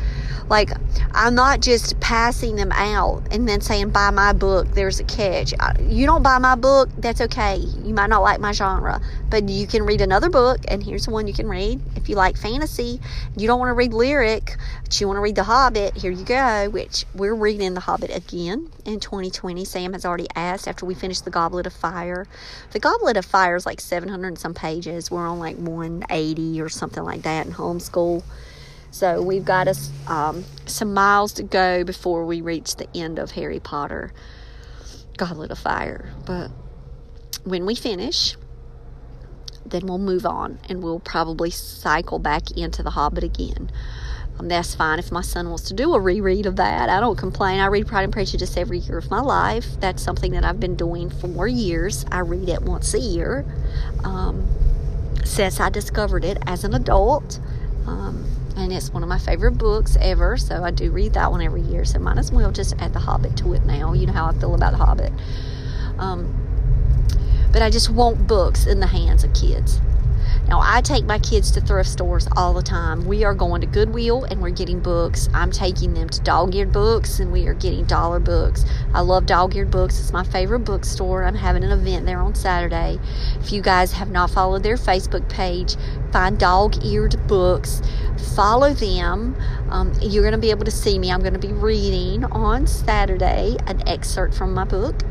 Like, 0.50 0.72
I'm 1.14 1.36
not 1.36 1.62
just 1.62 2.00
passing 2.00 2.56
them 2.56 2.72
out 2.72 3.24
and 3.32 3.48
then 3.48 3.62
saying, 3.62 3.90
buy 3.90 4.10
my 4.12 4.34
book, 4.34 4.68
there's 4.74 5.00
a 5.00 5.04
catch. 5.04 5.54
Uh, 5.60 5.74
you 5.82 6.06
don't 6.06 6.24
buy 6.24 6.38
my 6.38 6.56
book, 6.56 6.90
that's 6.98 7.22
okay. 7.22 7.58
You 7.58 7.94
might 7.94 8.10
not 8.10 8.22
like 8.22 8.40
my 8.40 8.52
genre, 8.52 9.02
but 9.30 9.48
you 9.50 9.68
can 9.68 9.84
read 9.84 10.02
another 10.02 10.30
book, 10.30 10.60
and 10.68 10.84
here's 10.84 11.08
one 11.08 11.28
you 11.28 11.34
can 11.34 11.48
read. 11.48 11.82
If 11.96 12.10
you 12.10 12.16
like 12.16 12.38
fantasy, 12.38 13.00
you 13.38 13.48
don't 13.48 13.60
want 13.60 13.70
to 13.70 13.74
read 13.74 13.94
lyric, 13.94 14.58
but 14.84 15.00
you 15.00 15.08
want 15.08 15.18
to 15.18 15.22
read 15.22 15.36
The 15.36 15.44
Hobbit, 15.44 15.96
here 15.96 16.12
you 16.12 16.26
go, 16.26 16.70
which 16.70 17.06
we're 17.16 17.34
reading 17.34 17.74
The 17.74 17.82
Hobbit 17.82 18.16
again 18.16 18.70
in 18.86 19.00
2020. 19.00 19.66
Sam 19.66 19.94
has 19.94 20.06
already 20.06 20.28
asked 20.36 20.68
after 20.68 20.86
we 20.86 20.94
finish 20.94 21.22
The 21.22 21.30
Goblet 21.30 21.66
of 21.66 21.74
Fire. 21.74 22.28
The 22.72 22.80
Goblet 22.80 23.18
of 23.18 23.26
Fire 23.26 23.56
is 23.56 23.66
like 23.66 23.82
700 23.82 24.28
and 24.28 24.40
some 24.40 24.54
pages. 24.54 25.10
We're 25.10 25.28
on 25.28 25.40
like 25.40 25.58
180 25.58 26.62
or 26.62 26.70
something 26.70 27.04
like 27.04 27.22
that 27.24 27.46
in 27.46 27.54
homeschool. 27.54 28.24
So 28.94 29.24
we've 29.24 29.44
got 29.44 29.68
us 29.68 29.90
um, 30.08 30.46
some 30.68 30.94
miles 30.94 31.34
to 31.34 31.44
go 31.44 31.84
before 31.84 32.28
we 32.28 32.42
reach 32.42 32.76
the 32.76 32.88
end 32.96 33.18
of 33.18 33.32
Harry 33.32 33.60
Potter 33.60 34.14
Goblet 35.18 35.50
of 35.50 35.58
Fire. 35.58 36.14
But 36.28 36.52
when 37.44 37.66
we 37.66 37.74
finish, 37.74 38.38
then 39.66 39.88
we'll 39.88 39.98
move 39.98 40.28
on 40.28 40.60
and 40.70 40.84
we'll 40.84 41.00
probably 41.00 41.50
cycle 41.50 42.20
back 42.20 42.52
into 42.52 42.84
The 42.84 42.92
Hobbit 42.92 43.24
again. 43.24 43.72
Um, 44.38 44.48
that's 44.48 44.76
fine 44.76 45.00
if 45.00 45.12
my 45.12 45.22
son 45.22 45.50
wants 45.50 45.70
to 45.70 45.74
do 45.74 45.96
a 45.96 46.00
reread 46.00 46.46
of 46.46 46.58
that. 46.58 46.88
I 46.88 47.00
don't 47.00 47.18
complain. 47.18 47.60
I 47.60 47.66
read 47.66 47.88
Pride 47.88 48.04
and 48.04 48.14
Prejudice 48.14 48.56
every 48.58 48.78
year 48.78 49.00
of 49.00 49.10
my 49.10 49.22
life. 49.22 49.66
That's 49.80 50.04
something 50.04 50.34
that 50.34 50.46
I've 50.46 50.60
been 50.60 50.76
doing 50.76 51.10
for 51.10 51.48
years. 51.48 52.06
I 52.12 52.20
read 52.20 52.48
it 52.48 52.62
once 52.62 52.94
a 52.94 53.00
year 53.00 53.44
um, 54.04 54.48
since 55.26 55.60
I 55.60 55.72
discovered 55.72 56.24
it 56.24 56.38
as 56.46 56.64
an 56.64 56.76
adult. 56.76 57.40
Um, 57.88 58.33
and 58.56 58.72
it's 58.72 58.92
one 58.92 59.04
of 59.04 59.10
my 59.10 59.18
favorite 59.18 59.58
books 59.58 59.98
ever, 60.00 60.38
so 60.38 60.64
I 60.64 60.72
do 60.72 60.92
read 60.92 61.14
that 61.14 61.32
one 61.32 61.42
every 61.42 61.62
year. 61.62 61.86
So 61.86 62.00
might 62.00 62.18
as 62.18 62.32
well 62.32 62.52
just 62.52 62.76
add 62.80 62.94
The 62.94 63.00
Hobbit 63.00 63.38
to 63.38 63.54
it 63.54 63.66
now. 63.66 63.94
You 63.94 64.06
know 64.06 64.14
how 64.14 64.26
I 64.28 64.34
feel 64.34 64.56
about 64.56 64.72
The 64.72 64.78
Hobbit. 64.78 65.14
Um, 65.98 66.34
but 67.52 67.62
I 67.62 67.70
just 67.70 67.90
want 67.90 68.28
books 68.28 68.66
in 68.66 68.80
the 68.80 68.88
hands 68.88 69.24
of 69.24 69.34
kids. 69.34 69.80
Now, 70.48 70.60
I 70.62 70.82
take 70.82 71.06
my 71.06 71.20
kids 71.20 71.52
to 71.52 71.62
thrift 71.62 71.90
stores 71.90 72.28
all 72.36 72.54
the 72.54 72.62
time. 72.62 73.06
We 73.06 73.24
are 73.24 73.34
going 73.34 73.62
to 73.62 73.68
Goodwill 73.68 74.26
and 74.26 74.42
we're 74.42 74.50
getting 74.50 74.82
books. 74.82 75.30
I'm 75.34 75.52
taking 75.52 75.94
them 75.94 76.10
to 76.10 76.22
Dog 76.22 76.54
Eared 76.54 76.74
Books 76.74 77.20
and 77.20 77.32
we 77.32 77.48
are 77.48 77.54
getting 77.54 77.86
dollar 77.86 78.20
books. 78.20 78.66
I 78.94 79.02
love 79.02 79.26
Dog 79.26 79.56
Eared 79.56 79.72
Books, 79.72 80.00
it's 80.00 80.12
my 80.12 80.24
favorite 80.24 80.60
bookstore. 80.60 81.24
I'm 81.24 81.36
having 81.36 81.64
an 81.64 81.72
event 81.72 82.06
there 82.06 82.20
on 82.20 82.36
Saturday. 82.36 83.00
If 83.40 83.54
you 83.54 83.62
guys 83.62 83.94
have 83.94 84.12
not 84.12 84.32
followed 84.32 84.64
their 84.64 84.76
Facebook 84.76 85.28
page, 85.30 85.76
find 86.12 86.38
Dog 86.38 86.84
Eared 86.84 87.26
Books, 87.28 87.82
follow 88.36 88.74
them. 88.74 89.36
Um, 89.70 89.94
you're 90.02 90.24
going 90.24 90.34
to 90.34 90.38
be 90.38 90.52
able 90.52 90.66
to 90.66 90.72
see 90.72 91.00
me. 91.00 91.12
I'm 91.12 91.22
going 91.22 91.34
to 91.34 91.40
be 91.40 91.54
reading 91.54 92.26
on 92.26 92.68
Saturday 92.68 93.56
an 93.66 93.88
excerpt 93.88 94.34
from 94.34 94.54
my 94.54 94.66
book. 94.66 95.04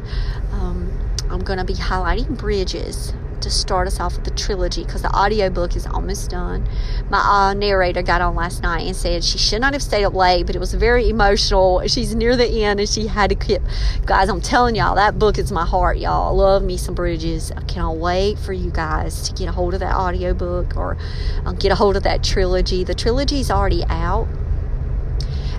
Um, 0.52 0.92
I'm 1.30 1.40
going 1.40 1.58
to 1.58 1.64
be 1.64 1.74
highlighting 1.74 2.36
bridges 2.36 3.14
to 3.42 3.50
start 3.50 3.86
us 3.86 4.00
off 4.00 4.16
with 4.16 4.24
the 4.24 4.30
trilogy 4.30 4.84
because 4.84 5.02
the 5.02 5.10
audiobook 5.10 5.76
is 5.76 5.86
almost 5.86 6.30
done. 6.30 6.66
My 7.10 7.18
uh, 7.18 7.54
narrator 7.54 8.02
got 8.02 8.20
on 8.20 8.34
last 8.34 8.62
night 8.62 8.86
and 8.86 8.96
said 8.96 9.22
she 9.24 9.38
should 9.38 9.60
not 9.60 9.72
have 9.72 9.82
stayed 9.82 10.04
up 10.04 10.14
late, 10.14 10.46
but 10.46 10.56
it 10.56 10.58
was 10.58 10.74
very 10.74 11.08
emotional. 11.08 11.86
She's 11.86 12.14
near 12.14 12.36
the 12.36 12.64
end 12.64 12.80
and 12.80 12.88
she 12.88 13.06
had 13.06 13.30
to 13.30 13.36
keep. 13.36 13.62
Guys, 14.06 14.28
I'm 14.28 14.40
telling 14.40 14.74
y'all, 14.74 14.94
that 14.94 15.18
book 15.18 15.38
is 15.38 15.52
my 15.52 15.66
heart, 15.66 15.98
y'all. 15.98 16.34
Love 16.34 16.62
me 16.62 16.76
some 16.76 16.94
Bridges. 16.94 17.52
I 17.52 17.62
cannot 17.62 17.96
wait 17.96 18.38
for 18.38 18.52
you 18.52 18.70
guys 18.70 19.28
to 19.28 19.34
get 19.34 19.48
a 19.48 19.52
hold 19.52 19.74
of 19.74 19.80
that 19.80 19.94
audiobook 19.94 20.76
or 20.76 20.96
um, 21.44 21.56
get 21.56 21.72
a 21.72 21.74
hold 21.74 21.96
of 21.96 22.02
that 22.04 22.22
trilogy. 22.22 22.84
The 22.84 22.94
trilogy 22.94 23.40
is 23.40 23.50
already 23.50 23.84
out. 23.88 24.28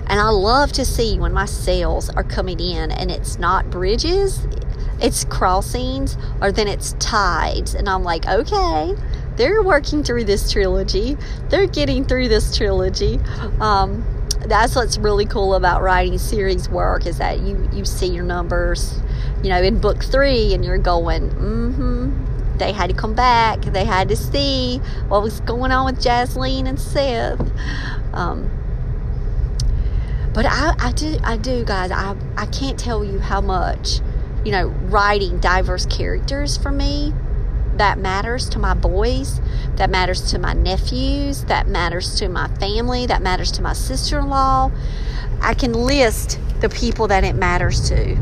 And 0.06 0.20
I 0.20 0.28
love 0.28 0.72
to 0.72 0.84
see 0.84 1.18
when 1.18 1.32
my 1.32 1.46
sales 1.46 2.10
are 2.10 2.22
coming 2.22 2.60
in 2.60 2.90
and 2.90 3.10
it's 3.10 3.38
not 3.38 3.70
bridges, 3.70 4.46
it's 5.00 5.24
crossings 5.24 6.16
or 6.40 6.52
then 6.52 6.68
it's 6.68 6.94
tides. 6.98 7.74
And 7.74 7.88
I'm 7.88 8.04
like, 8.04 8.26
okay, 8.26 8.94
they're 9.36 9.62
working 9.62 10.02
through 10.02 10.24
this 10.24 10.50
trilogy. 10.50 11.16
They're 11.48 11.66
getting 11.66 12.04
through 12.04 12.28
this 12.28 12.56
trilogy. 12.56 13.18
Um, 13.60 14.04
that's 14.46 14.76
what's 14.76 14.98
really 14.98 15.24
cool 15.24 15.54
about 15.54 15.82
writing 15.82 16.18
series 16.18 16.68
work 16.68 17.06
is 17.06 17.18
that 17.18 17.40
you 17.40 17.68
you 17.72 17.84
see 17.84 18.08
your 18.08 18.24
numbers, 18.24 19.00
you 19.42 19.48
know, 19.48 19.62
in 19.62 19.80
book 19.80 20.04
three, 20.04 20.52
and 20.52 20.64
you're 20.64 20.78
going, 20.78 21.30
mm-hmm. 21.30 22.24
They 22.58 22.72
had 22.72 22.88
to 22.90 22.94
come 22.94 23.14
back. 23.14 23.62
They 23.62 23.84
had 23.84 24.08
to 24.10 24.16
see 24.16 24.78
what 25.08 25.22
was 25.22 25.40
going 25.40 25.72
on 25.72 25.86
with 25.86 26.02
Jasleen 26.02 26.68
and 26.68 26.78
Seth. 26.78 27.40
Um, 28.12 28.48
but 30.32 30.46
I, 30.46 30.74
I 30.78 30.92
do, 30.92 31.18
I 31.24 31.36
do, 31.36 31.64
guys. 31.64 31.90
I, 31.90 32.16
I 32.36 32.46
can't 32.46 32.78
tell 32.78 33.04
you 33.04 33.18
how 33.18 33.40
much 33.40 34.00
you 34.44 34.52
know, 34.52 34.66
writing 34.66 35.38
diverse 35.40 35.86
characters 35.86 36.56
for 36.56 36.70
me 36.70 37.12
that 37.76 37.98
matters 37.98 38.48
to 38.50 38.58
my 38.58 38.74
boys, 38.74 39.40
that 39.76 39.90
matters 39.90 40.30
to 40.30 40.38
my 40.38 40.52
nephews, 40.52 41.44
that 41.44 41.66
matters 41.66 42.14
to 42.16 42.28
my 42.28 42.48
family, 42.58 43.06
that 43.06 43.22
matters 43.22 43.50
to 43.52 43.62
my 43.62 43.72
sister 43.72 44.20
in 44.20 44.28
law. 44.28 44.70
I 45.40 45.54
can 45.54 45.72
list 45.72 46.38
the 46.60 46.68
people 46.68 47.08
that 47.08 47.24
it 47.24 47.34
matters 47.34 47.88
to. 47.88 48.16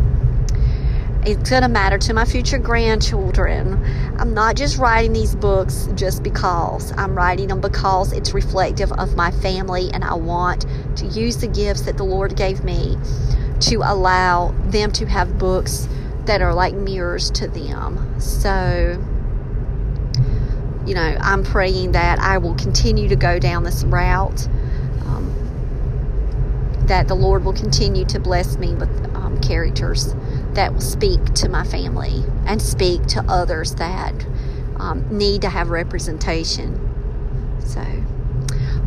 It's 1.24 1.50
going 1.50 1.62
to 1.62 1.68
matter 1.68 1.98
to 1.98 2.14
my 2.14 2.24
future 2.24 2.58
grandchildren. 2.58 3.80
I'm 4.18 4.34
not 4.34 4.56
just 4.56 4.78
writing 4.78 5.12
these 5.12 5.36
books 5.36 5.88
just 5.94 6.22
because. 6.24 6.92
I'm 6.96 7.14
writing 7.14 7.48
them 7.48 7.60
because 7.60 8.12
it's 8.12 8.34
reflective 8.34 8.90
of 8.92 9.14
my 9.14 9.30
family, 9.30 9.90
and 9.92 10.02
I 10.02 10.14
want 10.14 10.66
to 10.96 11.06
use 11.06 11.36
the 11.36 11.46
gifts 11.46 11.82
that 11.82 11.96
the 11.96 12.04
Lord 12.04 12.36
gave 12.36 12.64
me 12.64 12.96
to 13.60 13.82
allow 13.84 14.52
them 14.66 14.90
to 14.92 15.06
have 15.06 15.38
books 15.38 15.86
that 16.26 16.40
are 16.40 16.54
like 16.54 16.74
mirrors 16.74 17.30
to 17.32 17.48
them. 17.48 18.20
So, 18.20 19.02
you 20.86 20.94
know, 20.94 21.16
I'm 21.20 21.42
praying 21.42 21.92
that 21.92 22.18
I 22.18 22.38
will 22.38 22.54
continue 22.54 23.08
to 23.08 23.16
go 23.16 23.38
down 23.38 23.64
this 23.64 23.84
route, 23.84 24.46
um, 25.06 25.32
that 26.86 27.08
the 27.08 27.14
Lord 27.14 27.44
will 27.44 27.52
continue 27.52 28.04
to 28.06 28.20
bless 28.20 28.56
me 28.56 28.74
with 28.74 28.90
um, 29.14 29.40
characters 29.40 30.14
that 30.54 30.72
will 30.72 30.80
speak 30.80 31.24
to 31.34 31.48
my 31.48 31.64
family 31.64 32.24
and 32.46 32.60
speak 32.60 33.06
to 33.06 33.24
others 33.28 33.74
that 33.76 34.14
um, 34.76 35.06
need 35.10 35.42
to 35.42 35.48
have 35.48 35.70
representation. 35.70 36.78
So, 37.64 37.80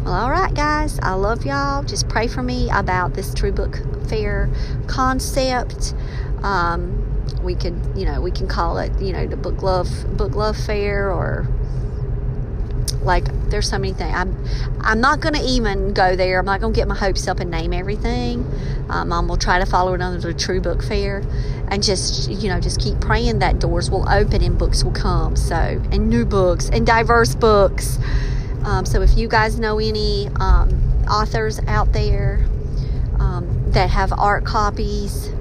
well, 0.03 0.13
all 0.13 0.29
right, 0.29 0.53
guys, 0.53 0.99
I 0.99 1.13
love 1.13 1.45
y'all. 1.45 1.83
Just 1.83 2.07
pray 2.07 2.27
for 2.27 2.43
me 2.43 2.69
about 2.71 3.13
this 3.13 3.33
True 3.33 3.51
Book 3.51 3.79
Fair 4.07 4.49
concept. 4.87 5.95
Um, 6.43 7.14
we 7.41 7.55
could, 7.55 7.79
you 7.95 8.05
know, 8.05 8.21
we 8.21 8.31
can 8.31 8.47
call 8.47 8.77
it, 8.77 8.91
you 8.99 9.13
know, 9.13 9.27
the 9.27 9.37
book 9.37 9.61
love 9.61 10.17
book 10.17 10.35
love 10.35 10.57
fair 10.57 11.11
or 11.11 11.47
like 13.05 13.25
there's 13.49 13.69
so 13.69 13.77
many 13.77 13.93
things. 13.93 14.13
I'm 14.13 14.35
I'm 14.81 14.99
not 14.99 15.21
to 15.35 15.41
even 15.41 15.93
go 15.93 16.15
there. 16.15 16.39
I'm 16.39 16.45
not 16.45 16.59
to 16.73 16.77
get 16.77 16.87
my 16.87 16.95
hopes 16.95 17.27
up 17.27 17.39
and 17.39 17.49
name 17.51 17.71
everything. 17.73 18.45
Um, 18.89 19.13
I'm 19.13 19.27
gonna 19.27 19.39
try 19.39 19.59
to 19.59 19.65
follow 19.65 19.93
it 19.93 20.01
under 20.01 20.19
the 20.19 20.33
True 20.33 20.59
Book 20.59 20.83
Fair, 20.83 21.23
and 21.69 21.81
just 21.83 22.29
you 22.29 22.49
know 22.49 22.59
just 22.59 22.81
keep 22.81 22.99
praying 22.99 23.39
that 23.39 23.59
doors 23.59 23.89
will 23.89 24.09
open 24.09 24.41
and 24.41 24.57
books 24.57 24.83
will 24.83 24.91
come. 24.91 25.35
So 25.35 25.55
and 25.55 26.09
new 26.09 26.25
books 26.25 26.69
and 26.69 26.85
diverse 26.85 27.35
books. 27.35 27.99
Um, 28.63 28.85
so 28.85 29.01
if 29.01 29.15
you 29.15 29.27
guys 29.27 29.59
know 29.59 29.79
any 29.79 30.27
um, 30.39 30.69
authors 31.07 31.59
out 31.67 31.93
there 31.93 32.43
um, 33.19 33.71
that 33.71 33.91
have 33.91 34.11
art 34.17 34.43
copies 34.43 35.31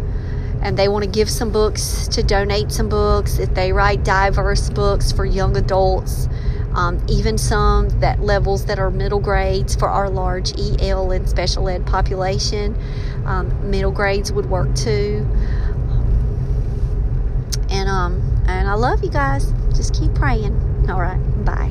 and 0.65 0.77
they 0.77 0.89
want 0.89 1.05
to 1.05 1.11
give 1.11 1.31
some 1.31 1.53
books 1.53 2.09
to 2.09 2.23
donate 2.23 2.73
some 2.73 2.89
books, 2.89 3.39
if 3.39 3.55
they 3.55 3.73
write 3.73 4.03
diverse 4.03 4.69
books 4.71 5.13
for 5.13 5.25
young 5.25 5.57
adults 5.57 6.29
um, 6.75 7.01
even 7.09 7.39
some 7.39 7.89
that 8.01 8.21
levels 8.21 8.67
that 8.67 8.79
are 8.79 8.91
middle 8.91 9.21
grades 9.21 9.77
for 9.77 9.89
our 9.89 10.11
large 10.11 10.53
EL 10.59 11.13
and 11.13 11.29
special 11.29 11.69
ed 11.69 11.87
population. 11.87 12.77
Um, 13.25 13.71
middle 13.71 13.93
grades 13.93 14.33
would 14.33 14.47
work 14.47 14.75
too. 14.75 15.27
And 17.71 17.89
um, 17.89 18.21
and 18.47 18.69
I 18.69 18.75
love 18.75 19.03
you 19.03 19.11
guys. 19.11 19.53
Just 19.75 19.95
keep 19.95 20.15
praying. 20.15 20.87
All 20.91 21.01
right, 21.01 21.21
bye. 21.45 21.71